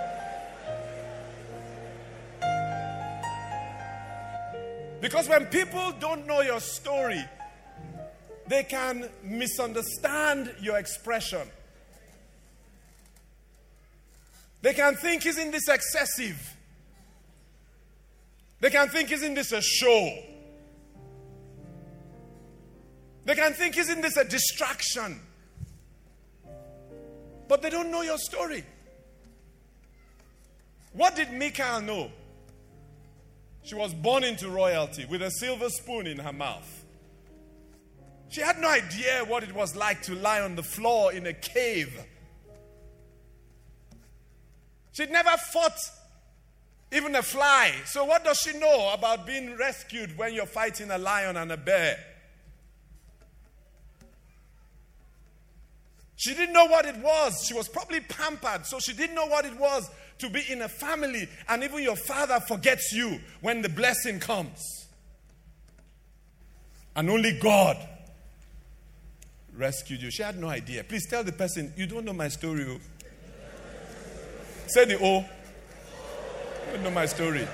Because 5.00 5.28
when 5.28 5.46
people 5.46 5.92
don't 6.00 6.26
know 6.26 6.40
your 6.40 6.60
story, 6.60 7.22
they 8.46 8.64
can 8.64 9.08
misunderstand 9.22 10.54
your 10.60 10.78
expression. 10.78 11.48
They 14.62 14.72
can 14.72 14.96
think, 14.96 15.26
isn't 15.26 15.50
this 15.50 15.68
excessive? 15.68 16.56
They 18.60 18.70
can 18.70 18.88
think, 18.88 19.12
isn't 19.12 19.34
this 19.34 19.52
a 19.52 19.60
show? 19.60 20.18
They 23.26 23.34
can 23.34 23.52
think, 23.52 23.76
isn't 23.76 24.00
this 24.00 24.16
a 24.16 24.24
distraction? 24.24 25.20
But 27.46 27.60
they 27.60 27.70
don't 27.70 27.90
know 27.90 28.02
your 28.02 28.18
story. 28.18 28.64
What 30.94 31.14
did 31.14 31.32
Michal 31.32 31.80
know? 31.80 32.10
She 33.64 33.74
was 33.74 33.94
born 33.94 34.24
into 34.24 34.48
royalty 34.48 35.06
with 35.06 35.22
a 35.22 35.30
silver 35.30 35.70
spoon 35.70 36.06
in 36.06 36.18
her 36.18 36.32
mouth. 36.32 36.84
She 38.28 38.42
had 38.42 38.58
no 38.58 38.68
idea 38.68 39.24
what 39.26 39.42
it 39.42 39.54
was 39.54 39.74
like 39.74 40.02
to 40.02 40.14
lie 40.14 40.40
on 40.40 40.54
the 40.54 40.62
floor 40.62 41.12
in 41.12 41.26
a 41.26 41.32
cave. 41.32 41.98
She'd 44.92 45.10
never 45.10 45.30
fought 45.52 45.78
even 46.92 47.16
a 47.16 47.22
fly. 47.22 47.72
So, 47.86 48.04
what 48.04 48.22
does 48.22 48.38
she 48.38 48.56
know 48.58 48.92
about 48.92 49.26
being 49.26 49.56
rescued 49.56 50.16
when 50.16 50.34
you're 50.34 50.46
fighting 50.46 50.90
a 50.90 50.98
lion 50.98 51.36
and 51.36 51.50
a 51.50 51.56
bear? 51.56 51.98
She 56.24 56.34
didn't 56.34 56.54
know 56.54 56.64
what 56.64 56.86
it 56.86 56.96
was. 56.96 57.44
She 57.46 57.52
was 57.52 57.68
probably 57.68 58.00
pampered, 58.00 58.64
so 58.64 58.78
she 58.78 58.94
didn't 58.94 59.14
know 59.14 59.26
what 59.26 59.44
it 59.44 59.58
was 59.58 59.90
to 60.20 60.30
be 60.30 60.42
in 60.48 60.62
a 60.62 60.68
family, 60.70 61.28
and 61.50 61.62
even 61.62 61.82
your 61.82 61.96
father 61.96 62.40
forgets 62.40 62.94
you 62.94 63.20
when 63.42 63.60
the 63.60 63.68
blessing 63.68 64.18
comes. 64.20 64.86
And 66.96 67.10
only 67.10 67.38
God 67.38 67.76
rescued 69.54 70.00
you. 70.00 70.10
She 70.10 70.22
had 70.22 70.38
no 70.38 70.48
idea. 70.48 70.82
Please 70.84 71.06
tell 71.06 71.22
the 71.24 71.32
person, 71.32 71.74
you 71.76 71.86
don't 71.86 72.06
know 72.06 72.14
my 72.14 72.28
story. 72.28 72.64
oh." 72.70 72.80
Say 74.68 74.86
the 74.86 74.98
O. 75.04 75.18
You 75.18 75.26
don't 76.72 76.84
know 76.84 76.90
my 76.90 77.04
story. 77.04 77.46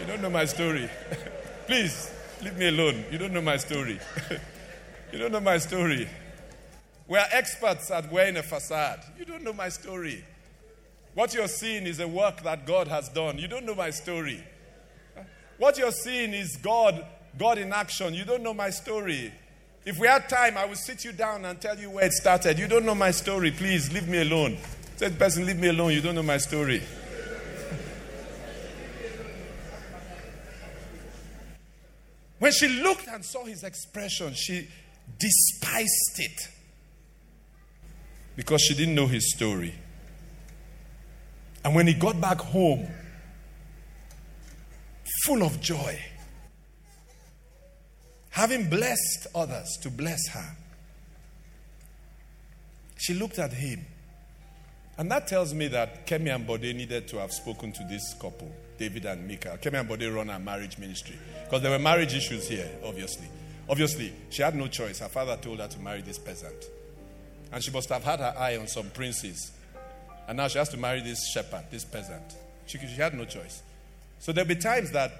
You 0.00 0.06
don't 0.06 0.22
know 0.22 0.30
my 0.30 0.46
story. 0.46 0.88
Please, 1.66 2.10
leave 2.42 2.56
me 2.56 2.68
alone. 2.68 3.04
You 3.10 3.18
don't 3.18 3.34
know 3.34 3.42
my 3.42 3.58
story. 3.58 4.00
you 5.12 5.18
don't 5.18 5.32
know 5.32 5.40
my 5.40 5.58
story. 5.58 6.08
We 7.06 7.18
are 7.18 7.26
experts 7.30 7.90
at 7.90 8.10
wearing 8.10 8.36
a 8.36 8.42
facade. 8.42 9.00
You 9.18 9.24
don't 9.24 9.42
know 9.42 9.52
my 9.52 9.68
story. 9.68 10.24
What 11.12 11.34
you're 11.34 11.48
seeing 11.48 11.86
is 11.86 12.00
a 12.00 12.08
work 12.08 12.42
that 12.42 12.66
God 12.66 12.88
has 12.88 13.08
done. 13.08 13.38
You 13.38 13.46
don't 13.46 13.66
know 13.66 13.74
my 13.74 13.90
story. 13.90 14.42
What 15.58 15.78
you're 15.78 15.92
seeing 15.92 16.32
is 16.32 16.56
God, 16.56 17.04
God 17.38 17.58
in 17.58 17.72
action. 17.72 18.14
You 18.14 18.24
don't 18.24 18.42
know 18.42 18.54
my 18.54 18.70
story. 18.70 19.32
If 19.84 19.98
we 19.98 20.08
had 20.08 20.28
time, 20.28 20.56
I 20.56 20.64
would 20.64 20.78
sit 20.78 21.04
you 21.04 21.12
down 21.12 21.44
and 21.44 21.60
tell 21.60 21.78
you 21.78 21.90
where 21.90 22.06
it 22.06 22.12
started. 22.12 22.58
You 22.58 22.66
don't 22.66 22.86
know 22.86 22.94
my 22.94 23.10
story. 23.10 23.50
Please 23.50 23.92
leave 23.92 24.08
me 24.08 24.22
alone. 24.22 24.56
Say 24.96 25.08
the 25.08 25.16
person, 25.16 25.44
leave 25.44 25.58
me 25.58 25.68
alone. 25.68 25.92
You 25.92 26.00
don't 26.00 26.14
know 26.14 26.22
my 26.22 26.38
story. 26.38 26.82
When 32.38 32.52
she 32.52 32.66
looked 32.68 33.06
and 33.08 33.24
saw 33.24 33.44
his 33.44 33.62
expression, 33.62 34.32
she 34.34 34.68
despised 35.18 36.18
it 36.18 36.53
because 38.36 38.60
she 38.62 38.74
didn't 38.74 38.94
know 38.94 39.06
his 39.06 39.32
story. 39.34 39.74
And 41.64 41.74
when 41.74 41.86
he 41.86 41.94
got 41.94 42.20
back 42.20 42.38
home, 42.40 42.86
full 45.24 45.42
of 45.42 45.60
joy, 45.60 45.98
having 48.30 48.68
blessed 48.68 49.28
others 49.34 49.78
to 49.82 49.90
bless 49.90 50.28
her, 50.28 50.56
she 52.98 53.14
looked 53.14 53.38
at 53.38 53.52
him. 53.52 53.84
And 54.96 55.10
that 55.10 55.26
tells 55.26 55.52
me 55.52 55.68
that 55.68 56.06
Kemi 56.06 56.34
and 56.34 56.46
Bode 56.46 56.62
needed 56.62 57.08
to 57.08 57.18
have 57.18 57.32
spoken 57.32 57.72
to 57.72 57.84
this 57.84 58.14
couple, 58.20 58.54
David 58.78 59.06
and 59.06 59.26
Mika. 59.26 59.58
Kemi 59.60 59.80
and 59.80 59.88
Bode 59.88 60.04
run 60.04 60.30
a 60.30 60.38
marriage 60.38 60.78
ministry 60.78 61.16
because 61.44 61.62
there 61.62 61.70
were 61.70 61.78
marriage 61.78 62.14
issues 62.14 62.48
here, 62.48 62.70
obviously. 62.84 63.26
Obviously, 63.68 64.12
she 64.30 64.42
had 64.42 64.54
no 64.54 64.66
choice. 64.68 64.98
Her 65.00 65.08
father 65.08 65.36
told 65.36 65.58
her 65.58 65.68
to 65.68 65.78
marry 65.80 66.02
this 66.02 66.18
peasant. 66.18 66.68
And 67.54 67.62
she 67.62 67.70
must 67.70 67.88
have 67.90 68.02
had 68.02 68.18
her 68.18 68.34
eye 68.36 68.56
on 68.56 68.66
some 68.66 68.90
princes. 68.90 69.52
And 70.26 70.38
now 70.38 70.48
she 70.48 70.58
has 70.58 70.68
to 70.70 70.76
marry 70.76 71.00
this 71.00 71.30
shepherd, 71.32 71.64
this 71.70 71.84
peasant. 71.84 72.34
She, 72.66 72.78
she 72.78 72.96
had 72.96 73.14
no 73.14 73.24
choice. 73.24 73.62
So 74.18 74.32
there'll 74.32 74.48
be 74.48 74.56
times 74.56 74.90
that 74.90 75.12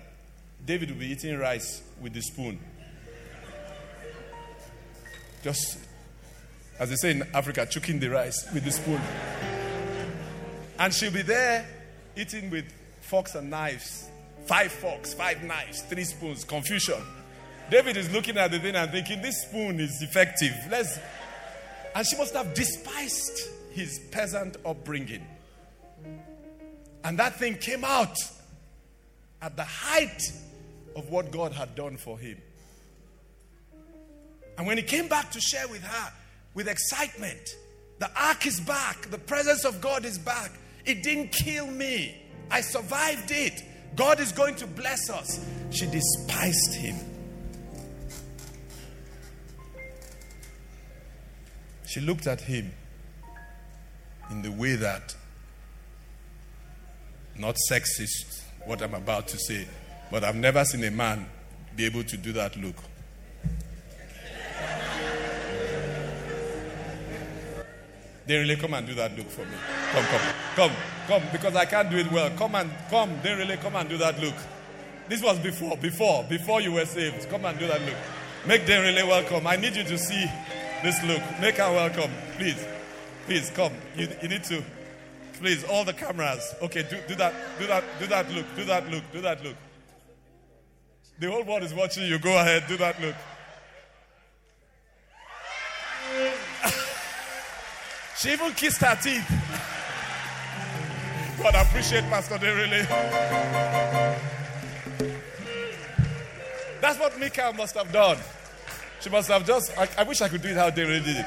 David 0.67 0.91
will 0.91 0.99
be 0.99 1.13
eating 1.13 1.39
rice 1.39 1.81
with 2.03 2.13
the 2.13 2.23
spoon. 2.23 2.59
Just, 5.45 5.79
as 6.81 6.91
they 6.91 6.97
say 6.97 7.13
in 7.13 7.23
Africa, 7.33 7.67
choking 7.71 8.01
the 8.01 8.09
rice 8.09 8.53
with 8.53 8.65
the 8.65 8.73
spoon. 8.73 9.01
And 10.77 10.93
she'll 10.93 11.13
be 11.13 11.23
there 11.23 11.65
eating 12.17 12.51
with 12.51 12.65
forks 13.01 13.37
and 13.37 13.49
knives. 13.49 14.09
Five 14.47 14.73
forks, 14.73 15.15
five 15.15 15.41
knives, 15.45 15.83
three 15.83 16.03
spoons, 16.03 16.43
confusion. 16.43 17.01
David 17.71 17.97
is 17.97 18.13
looking 18.13 18.37
at 18.39 18.51
the 18.51 18.59
thing 18.59 18.75
and 18.75 18.91
thinking, 18.91 19.23
this 19.23 19.43
spoon 19.43 19.79
is 19.79 20.03
effective. 20.03 20.53
Let's. 20.69 20.99
And 21.95 22.07
she 22.07 22.17
must 22.17 22.35
have 22.35 22.55
despised 22.55 23.49
his 23.71 24.01
peasant 24.11 24.57
upbringing. 24.65 25.27
And 27.05 27.19
that 27.19 27.37
thing 27.39 27.57
came 27.59 27.85
out 27.85 28.17
at 29.43 29.57
the 29.57 29.65
height 29.65 30.23
of 30.97 31.11
what 31.11 31.31
God 31.31 31.53
had 31.53 31.75
done 31.75 31.97
for 31.97 32.19
him. 32.19 32.41
And 34.57 34.67
when 34.67 34.77
he 34.77 34.83
came 34.83 35.09
back 35.09 35.31
to 35.33 35.41
share 35.41 35.69
with 35.69 35.83
her 35.83 36.13
with 36.55 36.69
excitement, 36.69 37.57
the 37.99 38.11
ark 38.17 38.47
is 38.47 38.61
back, 38.61 39.11
the 39.11 39.19
presence 39.19 39.65
of 39.65 39.81
God 39.81 40.05
is 40.05 40.19
back. 40.19 40.53
It 40.85 41.03
didn't 41.03 41.33
kill 41.33 41.67
me, 41.67 42.23
I 42.51 42.61
survived 42.61 43.31
it. 43.31 43.63
God 43.97 44.19
is 44.19 44.33
going 44.33 44.57
to 44.57 44.67
bless 44.67 45.09
us. 45.09 45.45
She 45.71 45.87
despised 45.87 46.75
him. 46.75 46.97
She 51.95 52.01
looked 52.01 52.27
at 52.27 52.41
him 52.41 52.73
in 54.29 54.43
the 54.43 54.51
way 54.51 54.75
that, 54.75 55.15
not 57.39 57.55
sexist, 57.71 58.43
what 58.65 58.83
I'm 58.83 58.95
about 58.95 59.29
to 59.29 59.39
say, 59.39 59.69
but 60.11 60.25
I've 60.25 60.35
never 60.35 60.65
seen 60.65 60.83
a 60.83 60.91
man 60.91 61.25
be 61.77 61.87
able 61.87 62.03
to 62.03 62.17
do 62.17 62.33
that 62.33 62.57
look. 62.57 62.75
They 68.27 68.39
really 68.39 68.57
come 68.57 68.75
and 68.75 68.89
do 68.89 68.95
that 68.95 69.17
look 69.17 69.31
for 69.31 69.43
me. 69.43 69.55
Come, 69.93 70.05
come, 70.07 70.35
come, 70.57 70.73
come, 71.07 71.23
because 71.31 71.55
I 71.55 71.65
can't 71.65 71.93
do 71.93 71.99
it 71.99 72.11
well. 72.11 72.29
Come 72.31 72.57
and 72.57 72.73
come. 72.91 73.21
They 73.23 73.35
really 73.35 73.57
come 73.59 73.77
and 73.77 73.89
do 73.89 73.99
that 73.99 74.21
look. 74.21 74.35
This 75.09 75.23
was 75.23 75.39
before, 75.39 75.77
before, 75.77 76.25
before 76.25 76.61
you 76.61 76.73
were 76.73 76.87
saved. 76.87 77.31
Come 77.31 77.45
and 77.45 77.57
do 77.57 77.69
that 77.69 77.81
look. 77.83 77.95
Make 78.49 78.67
them 78.67 78.83
really 78.83 79.05
welcome. 79.05 79.47
I 79.47 79.55
need 79.55 79.77
you 79.77 79.85
to 79.85 79.97
see 79.97 80.29
this 80.85 81.03
look. 81.03 81.23
Make 81.41 81.57
her 81.57 81.73
welcome, 81.73 82.11
please. 82.37 82.63
Please 83.27 83.51
come. 83.51 83.73
You, 83.97 84.07
you 84.23 84.29
need 84.29 84.45
to. 84.45 84.63
Please, 85.41 85.65
all 85.65 85.85
the 85.85 85.95
cameras. 85.95 86.55
Okay, 86.63 86.83
do, 86.83 86.99
do 87.09 87.15
that. 87.17 87.35
Do 87.59 87.67
that. 87.67 87.83
Do 87.99 88.07
that 88.07 88.31
look. 88.31 88.47
Do 88.55 88.65
that 88.67 88.91
look. 88.91 89.03
Do 89.11 89.21
that 89.23 89.43
look. 89.43 89.57
The 91.19 91.31
whole 91.31 91.43
world 91.43 91.63
is 91.63 91.73
watching 91.73 92.05
you. 92.05 92.19
Go 92.19 92.39
ahead. 92.39 92.65
Do 92.69 92.77
that 92.77 93.01
look. 93.01 93.15
she 98.19 98.33
even 98.33 98.53
kissed 98.53 98.83
her 98.83 98.95
teeth. 99.03 99.29
God, 101.43 101.55
I 101.55 101.63
appreciate 101.63 102.05
Pastor 102.05 102.39
Day 102.39 102.55
really. 102.55 102.83
That's 106.81 106.99
what 106.99 107.19
Mika 107.19 107.53
must 107.57 107.75
have 107.75 107.91
done. 107.91 108.19
She 109.05 109.11
must 109.11 109.29
have 109.29 109.47
just. 109.47 109.71
I, 109.77 109.87
I 109.99 110.03
wish 110.05 110.23
I 110.23 110.29
could 110.31 110.41
do 110.41 110.49
it 110.49 110.57
how 110.57 110.71
they 110.71 110.83
really 110.83 111.01
did 111.01 111.17
it. 111.19 111.27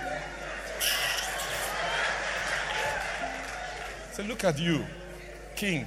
So 4.13 4.23
look 4.23 4.43
at 4.45 4.57
you, 4.57 4.83
king, 5.55 5.85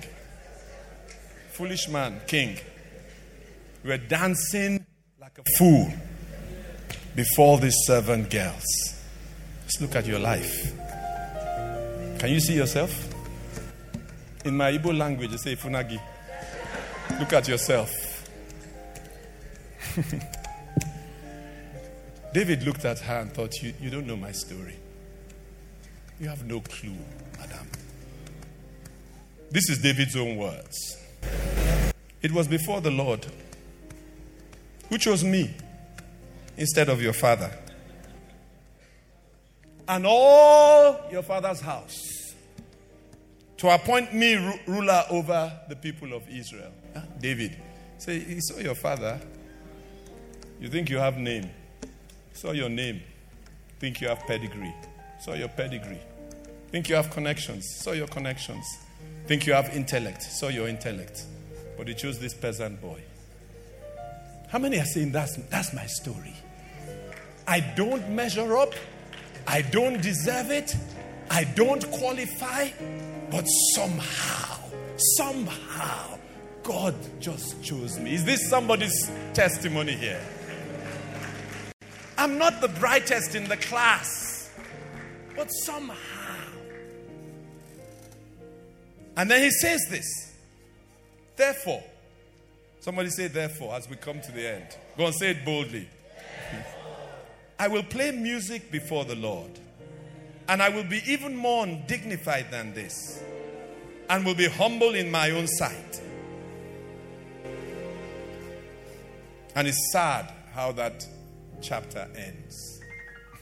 foolish 1.51 1.88
man, 1.88 2.20
king. 2.28 2.59
You 3.82 3.91
were 3.91 3.97
dancing 3.99 4.86
like 5.20 5.36
a 5.36 5.43
fool 5.59 5.93
before 7.16 7.59
these 7.59 7.74
servant 7.86 8.30
girls. 8.30 8.64
Just 9.64 9.80
look 9.80 9.97
at 9.97 10.07
your 10.07 10.20
life. 10.20 10.72
Can 12.20 12.30
you 12.30 12.38
see 12.38 12.55
yourself? 12.55 13.12
In 14.45 14.57
my 14.57 14.70
Igbo 14.70 14.97
language, 14.97 15.32
you 15.32 15.38
say 15.38 15.57
funagi. 15.57 16.01
Look 17.18 17.32
at 17.32 17.49
yourself. 17.49 17.91
David 22.33 22.62
looked 22.62 22.85
at 22.85 23.01
her 23.01 23.18
and 23.18 23.33
thought, 23.33 23.55
you, 23.62 23.74
you 23.81 23.91
don't 23.91 24.07
know 24.07 24.16
my 24.16 24.33
story. 24.33 24.76
You 26.20 26.28
have 26.28 26.45
no 26.45 26.61
clue, 26.61 26.97
madam. 27.39 27.68
This 29.51 29.68
is 29.68 29.78
David's 29.78 30.14
own 30.16 30.37
words. 30.37 30.97
It 32.22 32.31
was 32.33 32.47
before 32.47 32.81
the 32.81 32.91
Lord 32.91 33.26
who 34.89 34.99
chose 34.99 35.24
me 35.24 35.55
instead 36.57 36.89
of 36.89 37.01
your 37.01 37.14
father 37.14 37.51
and 39.89 40.07
all 40.07 41.01
your 41.11 41.22
father's 41.22 41.61
house 41.61 42.35
to 43.57 43.68
appoint 43.68 44.14
me 44.14 44.35
ru- 44.35 44.59
ruler 44.66 45.05
over 45.11 45.53
the 45.68 45.76
people 45.76 46.12
of 46.12 46.28
Israel. 46.28 46.70
Huh? 46.95 47.01
David, 47.20 47.57
say, 47.99 48.20
he 48.20 48.41
saw 48.41 48.59
your 48.59 48.74
father. 48.74 49.20
You 50.61 50.68
think 50.68 50.91
you 50.91 50.99
have 50.99 51.18
name. 51.18 51.51
Saw 52.41 52.53
your 52.53 52.70
name. 52.70 53.03
Think 53.80 54.01
you 54.01 54.09
have 54.09 54.20
pedigree. 54.26 54.74
Saw 55.18 55.34
your 55.34 55.49
pedigree. 55.49 56.01
Think 56.70 56.88
you 56.88 56.95
have 56.95 57.11
connections. 57.11 57.68
Saw 57.82 57.93
your 57.93 58.07
connections. 58.07 58.64
Think 59.26 59.47
you 59.47 59.53
have 59.53 59.68
intellect. 59.76 60.22
Saw 60.22 60.49
your 60.49 60.66
intellect. 60.66 61.26
But 61.76 61.88
he 61.88 61.93
chose 61.93 62.18
this 62.18 62.32
peasant 62.32 62.80
boy. 62.80 62.99
How 64.49 64.59
many 64.59 64.80
are 64.80 64.86
saying 64.86 65.12
that's, 65.12 65.36
that's 65.51 65.74
my 65.74 65.84
story? 65.84 66.32
I 67.47 67.61
don't 67.61 68.09
measure 68.09 68.57
up. 68.57 68.72
I 69.47 69.61
don't 69.61 70.01
deserve 70.01 70.51
it. 70.51 70.74
I 71.30 71.45
don't 71.45 71.91
qualify. 71.91 72.70
But 73.30 73.45
somehow, 73.74 74.61
somehow, 75.18 76.16
God 76.62 76.95
just 77.20 77.62
chose 77.62 77.99
me. 77.99 78.14
Is 78.14 78.24
this 78.24 78.49
somebody's 78.49 79.11
testimony 79.34 79.93
here? 79.93 80.22
I'm 82.21 82.37
not 82.37 82.61
the 82.61 82.68
brightest 82.68 83.35
in 83.35 83.49
the 83.49 83.57
class, 83.57 84.51
but 85.35 85.49
somehow. 85.49 85.97
And 89.16 89.31
then 89.31 89.43
he 89.43 89.51
says 89.51 89.81
this. 89.89 90.35
Therefore, 91.37 91.83
somebody 92.81 93.09
say, 93.09 93.29
therefore, 93.29 93.75
as 93.75 93.89
we 93.89 93.97
come 93.97 94.21
to 94.21 94.33
the 94.33 94.47
end. 94.47 94.66
Go 94.99 95.07
and 95.07 95.14
say 95.14 95.31
it 95.31 95.45
boldly. 95.47 95.89
I 97.59 97.68
will 97.68 97.83
play 97.83 98.11
music 98.11 98.71
before 98.71 99.07
the 99.07 99.16
Lord, 99.16 99.51
and 100.47 100.62
I 100.62 100.68
will 100.68 100.85
be 100.85 101.01
even 101.07 101.35
more 101.35 101.64
undignified 101.64 102.51
than 102.51 102.75
this. 102.75 103.23
and 104.11 104.27
will 104.27 104.35
be 104.35 104.49
humble 104.49 104.97
in 104.97 105.09
my 105.09 105.31
own 105.31 105.47
sight. 105.47 106.01
And 109.55 109.68
it's 109.68 109.93
sad 109.93 110.31
how 110.53 110.73
that 110.73 111.07
chapter 111.61 112.09
ends. 112.17 112.81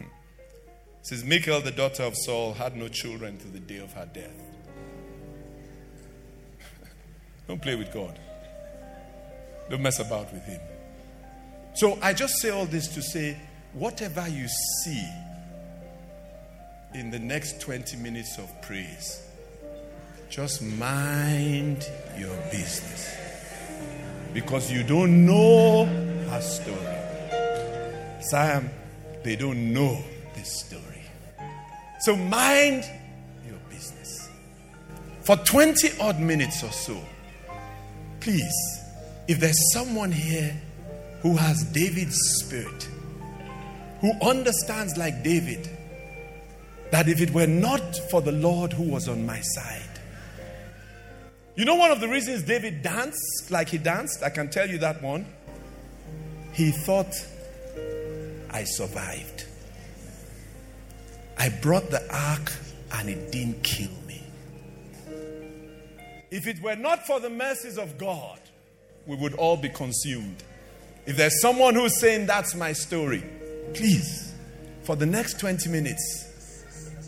it 0.01 0.07
says, 1.03 1.25
Michal, 1.25 1.61
the 1.61 1.71
daughter 1.71 2.03
of 2.03 2.17
Saul, 2.17 2.55
had 2.55 2.77
no 2.77 2.89
children 2.89 3.39
to 3.39 3.49
the 3.49 3.61
day 3.61 3.79
of 3.79 3.93
her 3.93 4.09
death. 4.13 4.43
Don't 7.49 7.61
play 7.61 7.77
with 7.77 7.93
God. 7.93 8.19
Don't 9.71 9.83
mess 9.83 9.99
about 9.99 10.33
with 10.33 10.45
Him. 10.45 10.61
So 11.75 11.99
I 12.03 12.13
just 12.13 12.35
say 12.41 12.51
all 12.51 12.67
this 12.67 12.89
to 12.89 13.03
say, 13.03 13.37
whatever 13.73 14.27
you 14.29 14.49
see 14.83 15.09
in 16.95 17.11
the 17.11 17.19
next 17.19 17.61
20 17.61 17.97
minutes 17.99 18.39
of 18.39 18.51
praise, 18.63 19.23
just 20.31 20.63
mind 20.63 21.89
your 22.19 22.37
business. 22.51 23.15
Because 24.35 24.71
you 24.71 24.83
don't 24.83 25.25
know 25.25 25.85
her 25.85 26.41
story. 26.41 26.98
Sam, 28.21 28.71
they 29.23 29.37
don't 29.37 29.73
know 29.73 30.03
this 30.35 30.61
story. 30.61 31.03
So 32.01 32.17
mind 32.17 32.85
your 33.47 33.59
business. 33.69 34.29
For 35.23 35.37
20 35.37 35.99
odd 36.01 36.21
minutes 36.21 36.63
or 36.63 36.71
so, 36.71 36.99
please, 38.21 38.55
if 39.27 39.41
there's 39.41 39.73
someone 39.73 40.13
here 40.13 40.57
who 41.23 41.37
has 41.37 41.65
David's 41.65 42.19
spirit, 42.41 42.89
who 44.01 44.13
understands 44.23 44.97
like 44.97 45.23
David 45.25 45.69
that 46.91 47.09
if 47.09 47.21
it 47.21 47.33
were 47.33 47.47
not 47.47 47.97
for 48.11 48.23
the 48.23 48.33
Lord 48.33 48.73
who 48.73 48.85
was 48.85 49.09
on 49.09 49.27
my 49.27 49.41
side, 49.41 49.83
you 51.57 51.65
know, 51.65 51.75
one 51.75 51.91
of 51.91 52.01
the 52.01 52.07
reasons 52.09 52.45
David 52.45 52.83
danced 52.83 53.51
like 53.51 53.69
he 53.69 53.79
danced, 53.79 54.23
I 54.23 54.31
can 54.31 54.49
tell 54.49 54.71
you 54.71 54.79
that 54.79 55.03
one. 55.03 55.27
He 56.53 56.71
thought, 56.71 57.13
I 58.51 58.65
survived. 58.65 59.47
I 61.37 61.49
brought 61.49 61.91
the 61.91 62.03
ark 62.15 62.53
and 62.95 63.09
it 63.09 63.31
didn't 63.31 63.63
kill 63.63 63.91
me. 64.07 64.23
If 66.31 66.47
it 66.47 66.61
were 66.63 66.77
not 66.77 67.07
for 67.07 67.21
the 67.21 67.31
mercies 67.31 67.79
of 67.79 67.97
God, 67.97 68.39
we 69.07 69.17
would 69.17 69.35
all 69.35 69.57
be 69.57 69.69
consumed. 69.69 70.43
If 71.07 71.17
there's 71.17 71.41
someone 71.41 71.75
who's 71.75 71.99
saying 71.99 72.27
that's 72.27 72.55
my 72.55 72.73
story, 72.73 73.25
please, 73.73 74.35
for 74.83 74.97
the 74.97 75.07
next 75.07 75.41
20 75.41 75.71
minutes, 75.71 76.27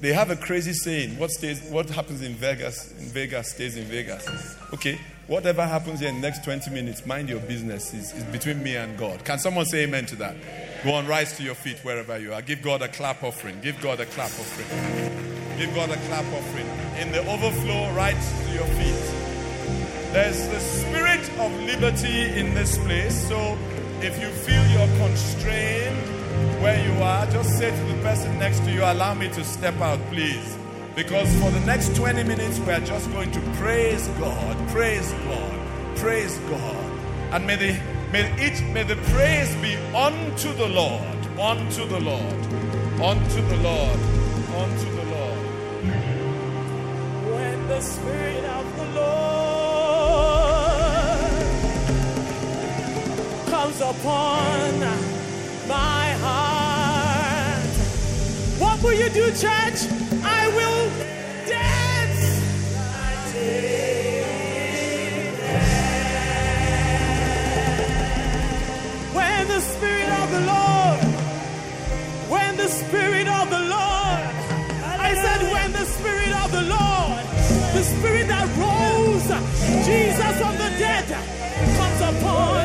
they 0.00 0.14
have 0.14 0.30
a 0.30 0.36
crazy 0.36 0.72
saying. 0.72 1.18
What 1.18 1.30
stays 1.30 1.60
what 1.64 1.90
happens 1.90 2.22
in 2.22 2.32
Vegas 2.34 2.90
in 2.92 3.06
Vegas 3.06 3.50
stays 3.50 3.76
in 3.76 3.84
Vegas. 3.84 4.26
Okay, 4.72 4.98
whatever 5.30 5.64
happens 5.64 6.00
here 6.00 6.08
in 6.08 6.16
the 6.16 6.20
next 6.20 6.42
20 6.42 6.70
minutes, 6.72 7.06
mind 7.06 7.28
your 7.28 7.38
business. 7.40 7.94
Is 7.94 8.12
is 8.12 8.24
between 8.24 8.62
me 8.62 8.74
and 8.76 8.98
God. 8.98 9.24
Can 9.24 9.38
someone 9.38 9.64
say 9.64 9.84
amen 9.84 10.06
to 10.06 10.16
that? 10.16 10.34
Go 10.82 10.92
on, 10.94 11.06
rise 11.06 11.36
to 11.36 11.44
your 11.44 11.54
feet 11.54 11.78
wherever 11.84 12.18
you 12.18 12.34
are. 12.34 12.42
Give 12.42 12.60
God 12.60 12.82
a 12.82 12.88
clap 12.88 13.22
offering. 13.22 13.60
Give 13.60 13.80
God 13.80 14.00
a 14.00 14.06
clap 14.06 14.30
offering. 14.30 15.56
Give 15.56 15.72
God 15.74 15.90
a 15.90 15.96
clap 16.08 16.26
offering. 16.34 16.66
In 16.98 17.12
the 17.12 17.20
overflow, 17.30 17.92
right 17.94 18.20
to 18.46 18.52
your 18.52 18.66
feet. 18.78 20.12
There's 20.12 20.48
the 20.48 20.58
spirit 20.58 21.22
of 21.38 21.52
liberty 21.62 22.36
in 22.36 22.54
this 22.54 22.76
place. 22.78 23.28
So 23.28 23.56
if 24.00 24.20
you 24.20 24.28
feel 24.28 24.66
you're 24.72 24.98
constrained 24.98 26.60
where 26.60 26.84
you 26.84 27.02
are, 27.02 27.26
just 27.26 27.56
say 27.56 27.70
to 27.70 27.94
the 27.94 28.02
person 28.02 28.36
next 28.40 28.60
to 28.64 28.72
you, 28.72 28.82
Allow 28.82 29.14
me 29.14 29.28
to 29.28 29.44
step 29.44 29.78
out, 29.80 30.00
please. 30.10 30.59
Because 31.02 31.32
for 31.40 31.50
the 31.50 31.60
next 31.60 31.96
20 31.96 32.24
minutes, 32.24 32.58
we 32.58 32.72
are 32.74 32.80
just 32.80 33.10
going 33.10 33.30
to 33.32 33.40
praise 33.56 34.06
God, 34.18 34.68
praise 34.68 35.10
God, 35.24 35.96
praise 35.96 36.36
God. 36.50 36.76
And 37.32 37.46
may 37.46 37.56
the, 37.56 37.80
may 38.12 38.30
each, 38.34 38.60
may 38.64 38.82
the 38.82 38.96
praise 39.14 39.56
be 39.62 39.76
unto 39.96 40.52
the 40.52 40.68
Lord, 40.68 41.16
unto 41.38 41.86
the 41.86 42.00
Lord, 42.00 42.34
unto 43.00 43.40
the 43.48 43.56
Lord, 43.56 43.98
unto 44.60 44.90
the 44.98 45.04
Lord. 45.14 45.38
When 47.32 47.68
the 47.68 47.80
Spirit 47.80 48.44
of 48.44 48.76
the 48.76 48.84
Lord 49.00 49.40
comes 53.48 53.80
upon 53.80 54.80
my 55.66 56.12
heart, 56.20 57.64
what 58.58 58.82
will 58.82 58.92
you 58.92 59.08
do, 59.08 59.32
church? 59.32 59.99
Jesus 79.84 80.40
of 80.42 80.58
the 80.58 80.70
dead, 80.78 81.06
comes 81.76 82.00
upon 82.00 82.59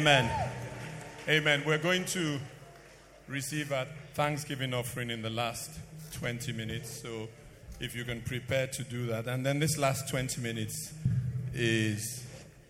Amen. 0.00 0.30
Amen. 1.28 1.62
We're 1.66 1.76
going 1.76 2.06
to 2.06 2.38
receive 3.28 3.70
a 3.70 3.86
Thanksgiving 4.14 4.72
offering 4.72 5.10
in 5.10 5.20
the 5.20 5.28
last 5.28 5.78
20 6.14 6.54
minutes. 6.54 7.02
So 7.02 7.28
if 7.80 7.94
you 7.94 8.06
can 8.06 8.22
prepare 8.22 8.66
to 8.68 8.82
do 8.82 9.04
that. 9.08 9.26
And 9.26 9.44
then 9.44 9.58
this 9.58 9.76
last 9.76 10.08
20 10.08 10.40
minutes 10.40 10.94
is 11.52 12.24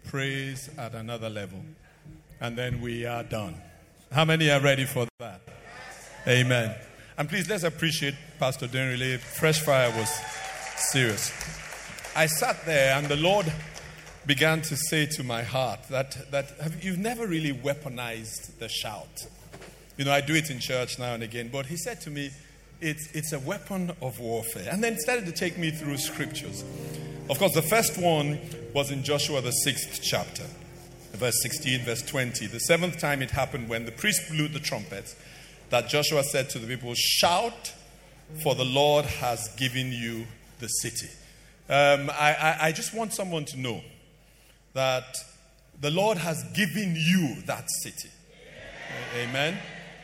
praise 0.07 0.71
at 0.77 0.97
another 0.97 1.31
level. 1.31 1.61
And 2.41 2.59
then 2.59 2.81
we 2.81 3.07
are 3.07 3.23
done. 3.23 3.55
How 4.11 4.25
many 4.25 4.51
are 4.51 4.61
ready 4.61 4.85
for 4.85 5.07
that? 5.21 5.41
Amen. 6.27 6.75
And 7.17 7.29
please 7.29 7.49
let's 7.49 7.63
appreciate 7.63 8.17
Pastor 8.41 8.67
Denrile. 8.67 9.21
Fresh 9.21 9.61
fire 9.61 9.91
was 9.97 10.11
serious. 10.91 11.31
I 12.17 12.27
sat 12.27 12.67
there 12.67 12.97
and 12.97 13.07
the 13.07 13.15
Lord 13.15 13.47
began 14.27 14.61
to 14.63 14.77
say 14.77 15.07
to 15.07 15.25
my 15.25 15.43
heart 15.43 15.81
that, 15.89 16.31
that 16.31 16.51
have, 16.61 16.85
you've 16.85 16.99
never 16.99 17.27
really 17.27 17.53
weaponized 17.53 18.59
the 18.59 18.69
shout. 18.69 19.27
You 19.97 20.05
know, 20.05 20.13
I 20.13 20.21
do 20.21 20.35
it 20.35 20.51
in 20.51 20.61
church 20.61 20.99
now 20.99 21.15
and 21.15 21.23
again, 21.23 21.51
but 21.53 21.67
he 21.67 21.77
said 21.77 22.01
to 22.03 22.11
me, 22.11 22.31
it's, 22.81 23.11
it's 23.13 23.33
a 23.33 23.39
weapon 23.39 23.93
of 24.01 24.21
warfare. 24.21 24.69
And 24.71 24.83
then 24.83 24.99
started 24.99 25.27
to 25.27 25.33
take 25.33 25.59
me 25.59 25.71
through 25.71 25.99
scriptures. 25.99 26.65
Of 27.29 27.39
course, 27.39 27.55
the 27.55 27.63
first 27.63 27.99
one 27.99 28.39
was 28.75 28.91
in 28.91 29.05
Joshua, 29.05 29.41
the 29.41 29.51
sixth 29.51 30.01
chapter, 30.03 30.45
verse 31.13 31.41
16, 31.43 31.85
verse 31.85 32.03
20. 32.03 32.47
The 32.47 32.61
seventh 32.61 32.99
time 32.99 33.23
it 33.23 33.31
happened 33.31 33.69
when 33.69 33.85
the 33.85 33.93
priest 33.93 34.23
blew 34.31 34.49
the 34.49 34.59
trumpets 34.59 35.15
that 35.71 35.89
Joshua 35.89 36.23
said 36.25 36.51
to 36.51 36.59
the 36.59 36.67
people, 36.67 36.93
Shout, 36.95 37.75
for 38.43 38.55
the 38.55 38.65
Lord 38.65 39.05
has 39.05 39.49
given 39.57 39.93
you 39.93 40.27
the 40.59 40.69
city. 40.69 41.09
Um, 41.69 42.11
I, 42.11 42.35
I, 42.35 42.59
I 42.67 42.73
just 42.73 42.95
want 42.95 43.13
someone 43.13 43.45
to 43.47 43.57
know 43.59 43.83
that 44.73 45.17
the 45.81 45.91
Lord 45.91 46.19
has 46.19 46.43
given 46.55 46.95
you 46.97 47.43
that 47.47 47.71
city. 47.83 48.11
Amen. 49.17 49.59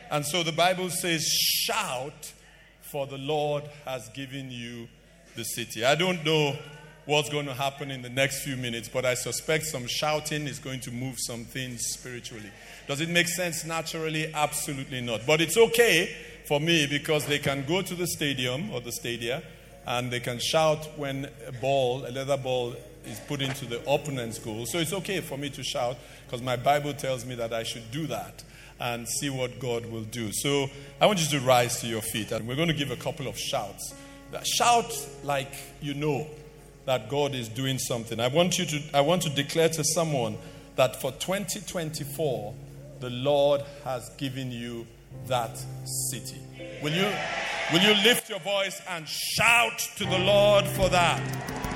And 0.09 0.25
so 0.25 0.43
the 0.43 0.51
Bible 0.51 0.89
says, 0.89 1.25
Shout, 1.25 2.33
for 2.81 3.05
the 3.05 3.17
Lord 3.17 3.63
has 3.85 4.09
given 4.09 4.49
you 4.49 4.87
the 5.35 5.43
city. 5.43 5.85
I 5.85 5.95
don't 5.95 6.23
know 6.25 6.57
what's 7.05 7.29
going 7.29 7.45
to 7.45 7.53
happen 7.53 7.89
in 7.89 8.01
the 8.01 8.09
next 8.09 8.43
few 8.43 8.57
minutes, 8.57 8.89
but 8.89 9.05
I 9.05 9.13
suspect 9.13 9.65
some 9.65 9.87
shouting 9.87 10.47
is 10.47 10.59
going 10.59 10.81
to 10.81 10.91
move 10.91 11.15
some 11.19 11.45
things 11.45 11.81
spiritually. 11.87 12.51
Does 12.87 13.01
it 13.01 13.09
make 13.09 13.27
sense 13.27 13.65
naturally? 13.65 14.33
Absolutely 14.33 15.01
not. 15.01 15.21
But 15.25 15.41
it's 15.41 15.57
okay 15.57 16.15
for 16.47 16.59
me 16.59 16.87
because 16.87 17.25
they 17.25 17.39
can 17.39 17.65
go 17.65 17.81
to 17.81 17.95
the 17.95 18.07
stadium 18.07 18.71
or 18.71 18.81
the 18.81 18.91
stadia 18.91 19.43
and 19.85 20.11
they 20.11 20.19
can 20.19 20.39
shout 20.39 20.97
when 20.97 21.29
a 21.47 21.51
ball, 21.53 22.05
a 22.05 22.11
leather 22.11 22.37
ball, 22.37 22.75
is 23.07 23.19
put 23.21 23.41
into 23.41 23.65
the 23.65 23.79
opponent's 23.89 24.39
goal. 24.39 24.65
So 24.65 24.77
it's 24.79 24.93
okay 24.93 25.21
for 25.21 25.37
me 25.37 25.49
to 25.51 25.63
shout 25.63 25.97
because 26.25 26.41
my 26.41 26.55
Bible 26.55 26.93
tells 26.93 27.25
me 27.25 27.35
that 27.35 27.53
I 27.53 27.63
should 27.63 27.89
do 27.91 28.07
that 28.07 28.43
and 28.79 29.07
see 29.07 29.29
what 29.29 29.59
God 29.59 29.85
will 29.87 30.03
do. 30.03 30.31
So 30.31 30.67
I 31.01 31.05
want 31.05 31.19
you 31.19 31.39
to 31.39 31.45
rise 31.45 31.81
to 31.81 31.87
your 31.87 32.01
feet 32.01 32.31
and 32.31 32.47
we're 32.47 32.55
going 32.55 32.67
to 32.67 32.73
give 32.73 32.91
a 32.91 32.95
couple 32.95 33.27
of 33.27 33.37
shouts. 33.37 33.93
Shout 34.43 34.93
like 35.23 35.51
you 35.81 35.93
know 35.93 36.27
that 36.85 37.09
God 37.09 37.33
is 37.33 37.49
doing 37.49 37.79
something. 37.79 38.19
I 38.19 38.27
want 38.27 38.59
you 38.59 38.65
to 38.65 38.81
I 38.93 39.01
want 39.01 39.23
to 39.23 39.29
declare 39.29 39.69
to 39.69 39.83
someone 39.83 40.37
that 40.75 41.01
for 41.01 41.11
2024 41.11 42.55
the 42.99 43.09
Lord 43.09 43.61
has 43.83 44.09
given 44.17 44.51
you 44.51 44.85
that 45.27 45.57
city. 46.11 46.39
Will 46.83 46.93
you 46.93 47.11
will 47.71 47.81
you 47.81 47.93
lift 48.03 48.29
your 48.29 48.39
voice 48.39 48.81
and 48.89 49.07
shout 49.07 49.79
to 49.97 50.05
the 50.05 50.19
Lord 50.19 50.65
for 50.65 50.89
that? 50.89 51.66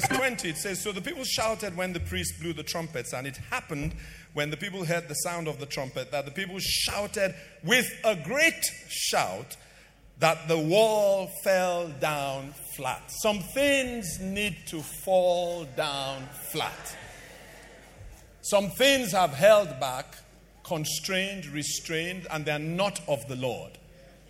Verse, 0.00 0.18
20, 0.18 0.50
it 0.50 0.56
says 0.56 0.82
So 0.82 0.92
the 0.92 1.00
people 1.00 1.24
shouted 1.24 1.76
when 1.76 1.92
the 1.92 2.00
priest 2.00 2.40
blew 2.40 2.52
the 2.52 2.62
trumpets, 2.62 3.12
and 3.12 3.26
it 3.26 3.36
happened 3.50 3.94
when 4.34 4.50
the 4.50 4.56
people 4.56 4.84
heard 4.84 5.08
the 5.08 5.14
sound 5.14 5.48
of 5.48 5.58
the 5.58 5.66
trumpet 5.66 6.10
that 6.12 6.24
the 6.24 6.30
people 6.30 6.58
shouted 6.58 7.34
with 7.64 7.86
a 8.04 8.14
great 8.16 8.64
shout 8.88 9.56
that 10.20 10.48
the 10.48 10.58
wall 10.58 11.30
fell 11.44 11.88
down 12.00 12.52
flat. 12.76 13.02
Some 13.22 13.40
things 13.40 14.18
need 14.20 14.56
to 14.66 14.80
fall 14.80 15.64
down 15.76 16.26
flat. 16.50 16.96
Some 18.42 18.70
things 18.70 19.12
have 19.12 19.30
held 19.30 19.78
back, 19.78 20.16
constrained, 20.64 21.46
restrained, 21.46 22.26
and 22.30 22.44
they're 22.44 22.58
not 22.58 23.00
of 23.08 23.26
the 23.28 23.36
Lord. 23.36 23.78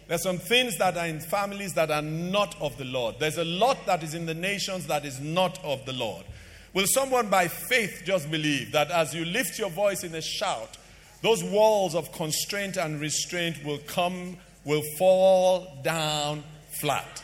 There's 0.09 0.23
some 0.23 0.39
things 0.39 0.79
that 0.79 0.97
are 0.97 1.07
in 1.07 1.21
families 1.21 1.75
that 1.75 1.91
are 1.91 2.03
not 2.03 2.59
of 2.63 2.77
the 2.79 2.87
Lord. 2.87 3.17
There's 3.19 3.37
a 3.37 3.45
lot 3.45 3.85
that 3.85 4.03
is 4.03 4.15
in 4.15 4.25
the 4.25 4.35
nations 4.35 4.87
that 4.87 5.05
is 5.05 5.21
not 5.21 5.63
of 5.63 5.85
the 5.85 5.93
Lord. 5.93 6.25
Will 6.73 6.87
someone 6.87 7.29
by 7.29 7.49
faith 7.49 8.03
just 8.07 8.31
believe 8.31 8.73
that 8.73 8.91
as 8.91 9.15
you 9.15 9.27
lift 9.27 9.59
your 9.59 9.69
voice 9.69 10.05
in 10.05 10.15
a 10.15 10.23
shout, 10.23 10.79
those 11.23 11.45
walls 11.45 11.95
of 11.95 12.11
constraint 12.13 12.79
and 12.79 13.01
restraint 13.01 13.63
will 13.65 13.79
come, 13.87 14.39
will 14.65 14.83
fall 14.97 15.79
down 15.83 16.43
flat? 16.81 17.23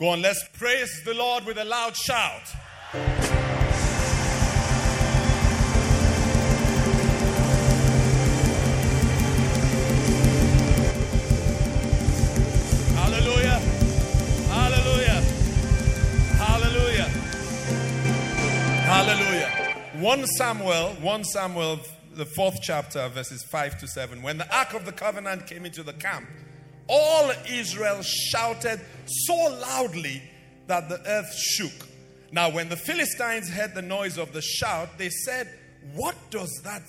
Go 0.00 0.08
on, 0.08 0.22
let's 0.22 0.44
praise 0.54 1.02
the 1.04 1.14
Lord 1.14 1.44
with 1.44 1.58
a 1.58 1.64
loud 1.64 1.94
shout. 1.94 3.47
1 19.98 20.26
Samuel, 20.26 20.90
1 21.00 21.24
Samuel, 21.24 21.80
the 22.12 22.24
fourth 22.24 22.60
chapter, 22.62 23.08
verses 23.08 23.42
5 23.42 23.80
to 23.80 23.88
7. 23.88 24.22
When 24.22 24.38
the 24.38 24.56
ark 24.56 24.74
of 24.74 24.84
the 24.84 24.92
covenant 24.92 25.48
came 25.48 25.66
into 25.66 25.82
the 25.82 25.92
camp, 25.92 26.26
all 26.88 27.32
Israel 27.50 28.00
shouted 28.02 28.80
so 29.06 29.34
loudly 29.34 30.22
that 30.68 30.88
the 30.88 31.00
earth 31.04 31.34
shook. 31.34 31.88
Now, 32.30 32.48
when 32.48 32.68
the 32.68 32.76
Philistines 32.76 33.50
heard 33.50 33.74
the 33.74 33.82
noise 33.82 34.18
of 34.18 34.32
the 34.32 34.40
shout, 34.40 34.98
they 34.98 35.08
said, 35.08 35.48
What 35.94 36.14
does 36.30 36.60
that 36.62 36.82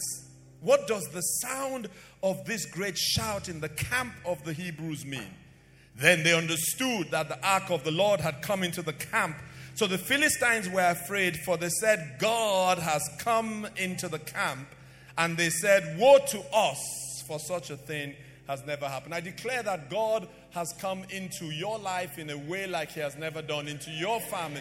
what 0.61 0.87
does 0.87 1.07
the 1.07 1.21
sound 1.21 1.89
of 2.21 2.43
this 2.45 2.65
great 2.65 2.97
shout 2.97 3.47
in 3.47 3.61
the 3.61 3.69
camp 3.69 4.13
of 4.25 4.43
the 4.43 4.53
Hebrews 4.53 5.05
mean? 5.05 5.33
Then 5.95 6.23
they 6.23 6.33
understood 6.33 7.11
that 7.11 7.29
the 7.29 7.45
ark 7.45 7.69
of 7.69 7.83
the 7.83 7.91
Lord 7.91 8.19
had 8.19 8.41
come 8.41 8.63
into 8.63 8.81
the 8.81 8.93
camp. 8.93 9.37
So 9.79 9.87
the 9.87 9.97
Philistines 9.97 10.67
were 10.67 10.89
afraid, 10.89 11.37
for 11.37 11.55
they 11.55 11.69
said, 11.69 12.17
God 12.19 12.79
has 12.79 13.01
come 13.17 13.65
into 13.77 14.09
the 14.09 14.19
camp. 14.19 14.67
And 15.17 15.37
they 15.37 15.49
said, 15.49 15.97
Woe 15.97 16.17
to 16.17 16.43
us, 16.53 17.23
for 17.25 17.39
such 17.39 17.69
a 17.69 17.77
thing 17.77 18.13
has 18.45 18.65
never 18.65 18.89
happened. 18.89 19.13
I 19.13 19.21
declare 19.21 19.63
that 19.63 19.89
God 19.89 20.27
has 20.49 20.73
come 20.81 21.05
into 21.11 21.45
your 21.45 21.79
life 21.79 22.19
in 22.19 22.29
a 22.29 22.37
way 22.37 22.67
like 22.67 22.91
He 22.91 22.99
has 22.99 23.15
never 23.15 23.41
done, 23.41 23.69
into 23.69 23.89
your 23.91 24.19
family. 24.19 24.59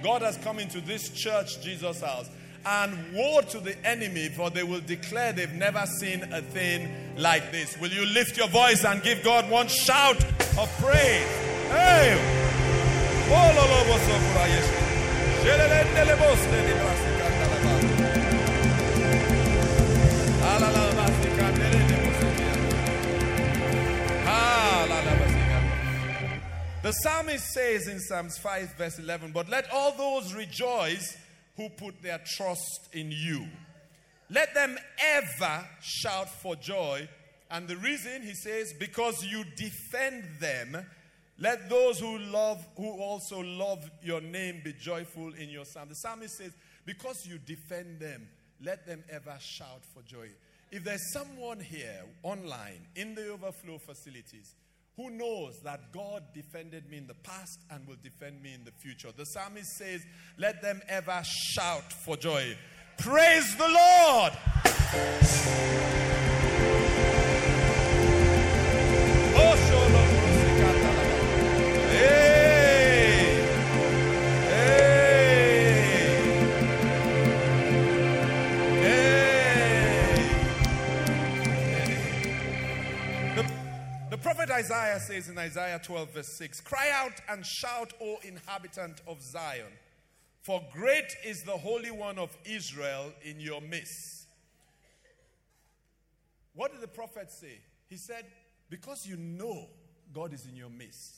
God 0.00 0.22
has 0.22 0.36
come 0.36 0.60
into 0.60 0.80
this 0.80 1.08
church, 1.08 1.60
Jesus 1.60 2.00
House. 2.00 2.30
And 2.64 2.96
woe 3.14 3.40
to 3.40 3.58
the 3.58 3.76
enemy, 3.84 4.28
for 4.28 4.48
they 4.48 4.62
will 4.62 4.78
declare 4.78 5.32
they've 5.32 5.52
never 5.54 5.84
seen 5.86 6.22
a 6.32 6.40
thing 6.40 6.88
like 7.16 7.50
this. 7.50 7.76
Will 7.80 7.90
you 7.90 8.06
lift 8.06 8.36
your 8.36 8.46
voice 8.46 8.84
and 8.84 9.02
give 9.02 9.24
God 9.24 9.50
one 9.50 9.66
shout 9.66 10.22
of 10.56 10.72
praise? 10.78 11.26
Hey! 11.68 12.71
The 26.82 26.92
psalmist 26.92 27.52
says 27.52 27.86
in 27.86 28.00
Psalms 28.00 28.36
5, 28.38 28.74
verse 28.76 28.98
11, 28.98 29.32
But 29.32 29.48
let 29.48 29.70
all 29.72 29.92
those 29.96 30.34
rejoice 30.34 31.16
who 31.56 31.68
put 31.70 32.02
their 32.02 32.20
trust 32.36 32.88
in 32.92 33.10
you. 33.10 33.46
Let 34.28 34.52
them 34.52 34.76
ever 35.00 35.64
shout 35.80 36.28
for 36.28 36.56
joy. 36.56 37.08
And 37.50 37.68
the 37.68 37.76
reason, 37.76 38.22
he 38.22 38.34
says, 38.34 38.74
because 38.78 39.24
you 39.24 39.44
defend 39.56 40.24
them. 40.40 40.84
Let 41.38 41.68
those 41.68 41.98
who 41.98 42.18
love, 42.18 42.64
who 42.76 42.90
also 43.00 43.40
love 43.40 43.90
your 44.02 44.20
name, 44.20 44.60
be 44.64 44.72
joyful 44.74 45.32
in 45.34 45.48
your 45.48 45.64
psalm. 45.64 45.88
The 45.88 45.94
psalmist 45.94 46.36
says, 46.38 46.52
because 46.84 47.26
you 47.26 47.38
defend 47.38 48.00
them, 48.00 48.28
let 48.62 48.86
them 48.86 49.02
ever 49.10 49.36
shout 49.40 49.82
for 49.92 50.02
joy. 50.02 50.28
If 50.70 50.84
there's 50.84 51.12
someone 51.12 51.60
here 51.60 52.04
online 52.22 52.86
in 52.94 53.14
the 53.14 53.30
overflow 53.32 53.78
facilities 53.78 54.54
who 54.96 55.10
knows 55.10 55.58
that 55.64 55.92
God 55.92 56.22
defended 56.34 56.88
me 56.90 56.98
in 56.98 57.06
the 57.06 57.14
past 57.14 57.60
and 57.70 57.86
will 57.88 57.96
defend 58.02 58.42
me 58.42 58.54
in 58.54 58.64
the 58.64 58.70
future, 58.70 59.08
the 59.16 59.26
psalmist 59.26 59.76
says, 59.76 60.04
let 60.38 60.62
them 60.62 60.80
ever 60.88 61.22
shout 61.24 61.92
for 61.92 62.16
joy. 62.16 62.56
Praise 62.98 63.56
the 63.56 63.64
Lord! 63.64 64.32
Oh, 69.34 69.56
shalom, 69.66 69.91
Isaiah 84.62 85.00
says 85.00 85.28
in 85.28 85.36
Isaiah 85.38 85.80
12, 85.82 86.14
verse 86.14 86.28
6 86.28 86.60
Cry 86.60 86.88
out 86.94 87.20
and 87.28 87.44
shout, 87.44 87.92
O 88.00 88.18
inhabitant 88.22 89.00
of 89.08 89.20
Zion, 89.20 89.72
for 90.40 90.62
great 90.72 91.16
is 91.24 91.42
the 91.42 91.56
Holy 91.56 91.90
One 91.90 92.16
of 92.16 92.36
Israel 92.44 93.12
in 93.24 93.40
your 93.40 93.60
midst. 93.60 94.28
What 96.54 96.70
did 96.70 96.80
the 96.80 96.86
prophet 96.86 97.32
say? 97.32 97.58
He 97.88 97.96
said, 97.96 98.24
Because 98.70 99.04
you 99.04 99.16
know 99.16 99.66
God 100.14 100.32
is 100.32 100.46
in 100.46 100.54
your 100.54 100.70
midst, 100.70 101.16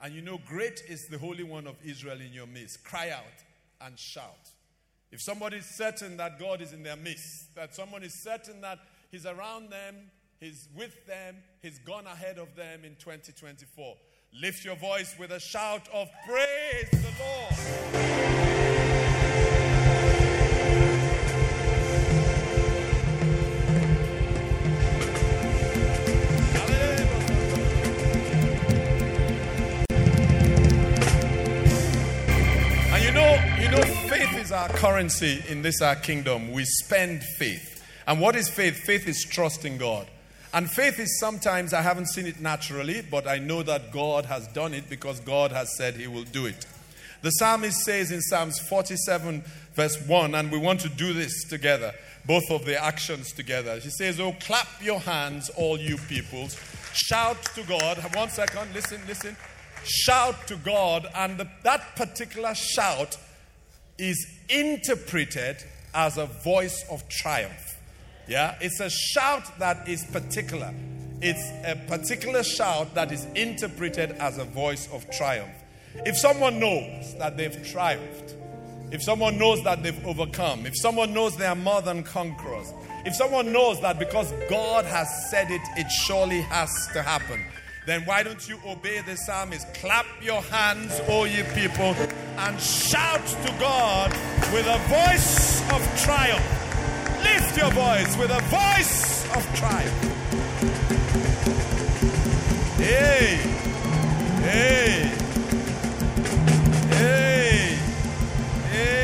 and 0.00 0.14
you 0.14 0.22
know 0.22 0.38
great 0.46 0.80
is 0.88 1.08
the 1.08 1.18
Holy 1.18 1.42
One 1.42 1.66
of 1.66 1.74
Israel 1.84 2.20
in 2.20 2.32
your 2.32 2.46
midst, 2.46 2.84
cry 2.84 3.10
out 3.10 3.24
and 3.80 3.98
shout. 3.98 4.52
If 5.10 5.20
somebody 5.20 5.56
is 5.56 5.66
certain 5.66 6.16
that 6.18 6.38
God 6.38 6.60
is 6.60 6.72
in 6.72 6.84
their 6.84 6.96
midst, 6.96 7.56
that 7.56 7.74
someone 7.74 8.04
is 8.04 8.14
certain 8.14 8.60
that 8.60 8.78
He's 9.10 9.26
around 9.26 9.70
them, 9.70 9.96
He's 10.40 10.68
with 10.76 11.04
them, 11.06 11.36
He's 11.62 11.80
gone 11.80 12.06
ahead 12.06 12.38
of 12.38 12.54
them 12.54 12.84
in 12.84 12.94
2024, 12.94 13.96
lift 14.40 14.64
your 14.64 14.76
voice 14.76 15.16
with 15.18 15.32
a 15.32 15.40
shout 15.40 15.88
of 15.92 16.08
praise 16.24 16.90
the 16.92 17.12
Lord. 17.18 17.54
And 32.92 33.04
you 33.04 33.10
know, 33.10 33.44
you 33.60 33.70
know, 33.72 33.82
faith 34.08 34.38
is 34.38 34.52
our 34.52 34.68
currency 34.68 35.42
in 35.48 35.62
this 35.62 35.82
our 35.82 35.96
kingdom. 35.96 36.52
We 36.52 36.64
spend 36.64 37.24
faith. 37.24 37.84
And 38.06 38.20
what 38.20 38.36
is 38.36 38.48
faith? 38.48 38.76
Faith 38.76 39.08
is 39.08 39.24
trust 39.24 39.64
in 39.64 39.78
God. 39.78 40.06
And 40.52 40.70
faith 40.70 40.98
is 40.98 41.18
sometimes 41.20 41.74
I 41.74 41.82
haven't 41.82 42.06
seen 42.06 42.26
it 42.26 42.40
naturally, 42.40 43.02
but 43.02 43.28
I 43.28 43.38
know 43.38 43.62
that 43.62 43.92
God 43.92 44.24
has 44.26 44.46
done 44.48 44.72
it 44.72 44.88
because 44.88 45.20
God 45.20 45.52
has 45.52 45.76
said 45.76 45.94
he 45.94 46.06
will 46.06 46.24
do 46.24 46.46
it. 46.46 46.66
The 47.20 47.30
psalmist 47.30 47.80
says 47.80 48.12
in 48.12 48.20
Psalms 48.20 48.58
47, 48.60 49.42
verse 49.74 50.00
1, 50.06 50.34
and 50.34 50.50
we 50.50 50.58
want 50.58 50.80
to 50.80 50.88
do 50.88 51.12
this 51.12 51.44
together, 51.48 51.92
both 52.24 52.48
of 52.50 52.64
the 52.64 52.82
actions 52.82 53.32
together. 53.32 53.78
He 53.78 53.90
says, 53.90 54.20
Oh, 54.20 54.32
clap 54.40 54.68
your 54.80 55.00
hands, 55.00 55.50
all 55.56 55.78
you 55.78 55.96
peoples. 56.08 56.56
Shout 56.94 57.42
to 57.54 57.62
God. 57.64 57.98
One 58.14 58.30
second, 58.30 58.72
listen, 58.72 59.00
listen. 59.06 59.36
Shout 59.84 60.46
to 60.46 60.56
God, 60.56 61.06
and 61.14 61.38
the, 61.38 61.48
that 61.64 61.96
particular 61.96 62.54
shout 62.54 63.16
is 63.98 64.26
interpreted 64.48 65.56
as 65.94 66.18
a 66.18 66.26
voice 66.26 66.84
of 66.90 67.08
triumph. 67.08 67.67
Yeah, 68.28 68.56
it's 68.60 68.80
a 68.80 68.90
shout 68.90 69.58
that 69.58 69.88
is 69.88 70.04
particular. 70.04 70.74
It's 71.22 71.50
a 71.64 71.76
particular 71.88 72.42
shout 72.42 72.94
that 72.94 73.10
is 73.10 73.24
interpreted 73.34 74.12
as 74.12 74.36
a 74.36 74.44
voice 74.44 74.86
of 74.92 75.10
triumph. 75.10 75.54
If 76.04 76.16
someone 76.18 76.60
knows 76.60 77.16
that 77.18 77.38
they've 77.38 77.66
triumphed, 77.66 78.34
if 78.92 79.02
someone 79.02 79.38
knows 79.38 79.64
that 79.64 79.82
they've 79.82 80.06
overcome, 80.06 80.66
if 80.66 80.76
someone 80.76 81.14
knows 81.14 81.36
they 81.36 81.46
are 81.46 81.54
more 81.56 81.80
than 81.80 82.02
conquerors, 82.02 82.72
if 83.06 83.14
someone 83.14 83.50
knows 83.50 83.80
that 83.80 83.98
because 83.98 84.32
God 84.50 84.84
has 84.84 85.08
said 85.30 85.50
it, 85.50 85.62
it 85.76 85.90
surely 85.90 86.42
has 86.42 86.70
to 86.92 87.02
happen, 87.02 87.42
then 87.86 88.02
why 88.02 88.22
don't 88.22 88.46
you 88.46 88.58
obey 88.66 89.00
the 89.00 89.16
psalmist? 89.16 89.72
Clap 89.74 90.04
your 90.22 90.42
hands, 90.42 91.00
O 91.08 91.24
ye 91.24 91.42
people, 91.54 91.96
and 92.36 92.60
shout 92.60 93.26
to 93.26 93.54
God 93.58 94.12
with 94.52 94.66
a 94.66 94.78
voice 94.88 95.62
of 95.72 96.02
triumph. 96.04 96.57
Lift 97.22 97.56
your 97.56 97.70
voice 97.70 98.16
with 98.16 98.30
a 98.30 98.40
voice 98.48 99.24
of 99.36 99.54
triumph. 99.56 100.14
Hey, 102.78 103.36
hey, 104.42 105.10
hey, 106.90 107.78
hey. 108.70 108.98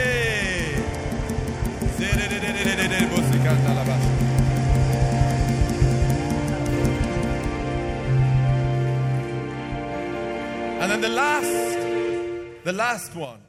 And 10.81 10.91
then 10.93 11.01
the 11.01 11.09
last, 11.09 12.65
the 12.65 12.73
last 12.73 13.15
one, 13.17 13.41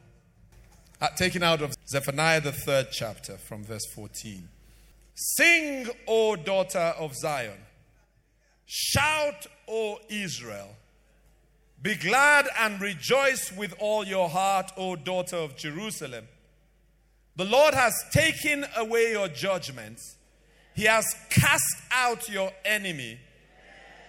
taken 1.18 1.44
out 1.44 1.62
of 1.62 1.76
Zephaniah, 1.88 2.42
the 2.42 2.52
third 2.52 2.88
chapter, 2.92 3.38
from 3.38 3.64
verse 3.64 3.86
14. 3.86 4.50
Sing, 5.16 5.88
O 6.08 6.36
daughter 6.36 6.94
of 7.00 7.16
Zion. 7.16 7.58
Shout, 8.66 9.48
O 9.68 10.00
Israel. 10.10 10.76
Be 11.82 11.96
glad 11.96 12.48
and 12.60 12.82
rejoice 12.82 13.52
with 13.56 13.74
all 13.80 14.06
your 14.06 14.28
heart, 14.28 14.72
O 14.76 14.96
daughter 14.96 15.38
of 15.38 15.56
Jerusalem. 15.56 16.28
The 17.38 17.46
Lord 17.46 17.74
has 17.74 17.94
taken 18.12 18.66
away 18.76 19.12
your 19.12 19.28
judgments, 19.30 20.18
He 20.76 20.84
has 20.84 21.06
cast 21.30 21.78
out 21.92 22.30
your 22.30 22.52
enemy. 22.66 23.20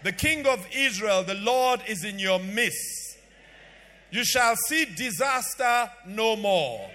The 0.02 0.12
King 0.12 0.46
of 0.46 0.64
Israel, 0.72 1.22
the 1.22 1.34
Lord, 1.34 1.80
is 1.88 2.04
in 2.04 2.18
your 2.18 2.38
midst. 2.38 3.18
You 4.10 4.24
shall 4.24 4.54
see 4.68 4.84
disaster 4.84 5.90
no 6.06 6.36
more. 6.36 6.88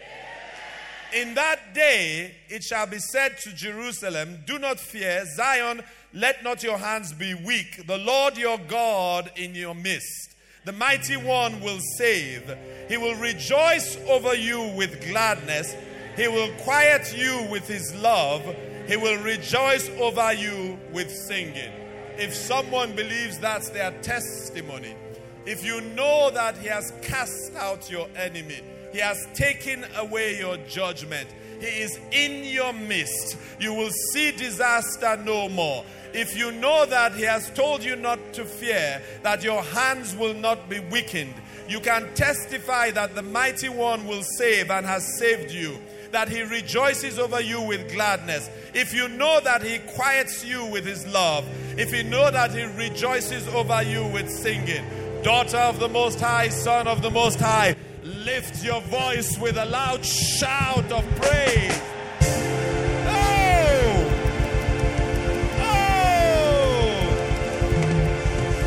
In 1.14 1.34
that 1.36 1.74
day 1.74 2.36
it 2.50 2.64
shall 2.64 2.88
be 2.88 3.00
said 3.00 3.38
to 3.40 3.54
Jerusalem, 3.54 4.40
Do 4.46 4.60
not 4.60 4.80
fear, 4.80 5.26
Zion, 5.36 5.82
let 6.14 6.44
not 6.44 6.64
your 6.64 6.78
hands 6.78 7.14
be 7.14 7.34
weak. 7.34 7.86
The 7.88 7.98
Lord 7.98 8.38
your 8.38 8.58
God 8.58 9.32
in 9.36 9.56
your 9.56 9.76
midst. 9.76 10.36
The 10.64 10.72
mighty 10.72 11.18
one 11.18 11.60
will 11.62 11.80
save. 11.98 12.56
He 12.88 12.98
will 12.98 13.16
rejoice 13.16 13.98
over 14.08 14.36
you 14.36 14.74
with 14.76 15.06
gladness. 15.10 15.76
He 16.16 16.28
will 16.28 16.52
quiet 16.60 17.18
you 17.18 17.48
with 17.50 17.68
his 17.68 17.94
love. 17.96 18.44
He 18.88 18.98
will 18.98 19.22
rejoice 19.24 19.90
over 20.00 20.34
you 20.34 20.78
with 20.92 21.10
singing. 21.10 21.72
If 22.18 22.36
someone 22.36 22.96
believes 22.96 23.40
that's 23.40 23.70
their 23.70 23.92
testimony, 24.02 24.96
if 25.46 25.66
you 25.66 25.82
know 25.82 26.30
that 26.32 26.58
He 26.58 26.68
has 26.68 26.94
cast 27.02 27.56
out 27.56 27.90
your 27.90 28.08
enemy, 28.16 28.62
He 28.92 29.00
has 29.00 29.28
taken 29.34 29.86
away 29.98 30.38
your 30.38 30.58
judgment, 30.58 31.30
He 31.60 31.68
is 31.68 32.00
in 32.12 32.44
your 32.44 32.74
midst, 32.74 33.38
you 33.60 33.74
will 33.74 33.92
see 34.12 34.32
disaster 34.32 35.18
no 35.24 35.50
more. 35.50 35.84
If 36.14 36.38
you 36.38 36.52
know 36.52 36.86
that 36.86 37.14
He 37.14 37.24
has 37.24 37.50
told 37.52 37.84
you 37.84 37.96
not 37.96 38.34
to 38.34 38.46
fear, 38.46 39.02
that 39.24 39.44
your 39.44 39.64
hands 39.64 40.16
will 40.16 40.34
not 40.34 40.70
be 40.70 40.80
weakened, 40.80 41.36
you 41.70 41.80
can 41.80 42.14
testify 42.16 42.92
that 42.92 43.16
the 43.16 43.22
mighty 43.22 43.70
one 43.70 44.06
will 44.08 44.24
save 44.24 44.70
and 44.72 44.86
has 44.86 45.18
saved 45.18 45.52
you 45.52 45.78
that 46.12 46.30
he 46.30 46.42
rejoices 46.44 47.18
over 47.18 47.42
you 47.42 47.62
with 47.62 47.92
gladness, 47.92 48.50
if 48.74 48.94
you 48.94 49.08
know 49.10 49.40
that 49.42 49.64
he 49.64 49.80
quiets 49.96 50.46
you 50.46 50.66
with 50.66 50.86
his 50.86 51.08
love, 51.08 51.48
if 51.78 51.94
you 51.94 52.04
know 52.04 52.30
that 52.30 52.52
he 52.52 52.64
rejoices 52.64 53.48
over 53.50 53.82
you 53.82 54.06
with 54.08 54.30
singing, 54.30 54.84
daughter 55.24 55.58
of 55.58 55.80
the 55.80 55.88
Most 55.88 56.20
High, 56.20 56.50
son 56.50 56.88
of 56.88 57.02
the 57.02 57.10
Most 57.10 57.40
High, 57.40 57.76
Lift 58.26 58.64
your 58.64 58.82
voice 58.82 59.36
with 59.40 59.58
a 59.58 59.66
loud 59.66 60.06
shout 60.06 60.92
of 60.92 61.04
praise. 61.16 61.82
Oh! 63.08 64.06
Oh! 65.58 66.12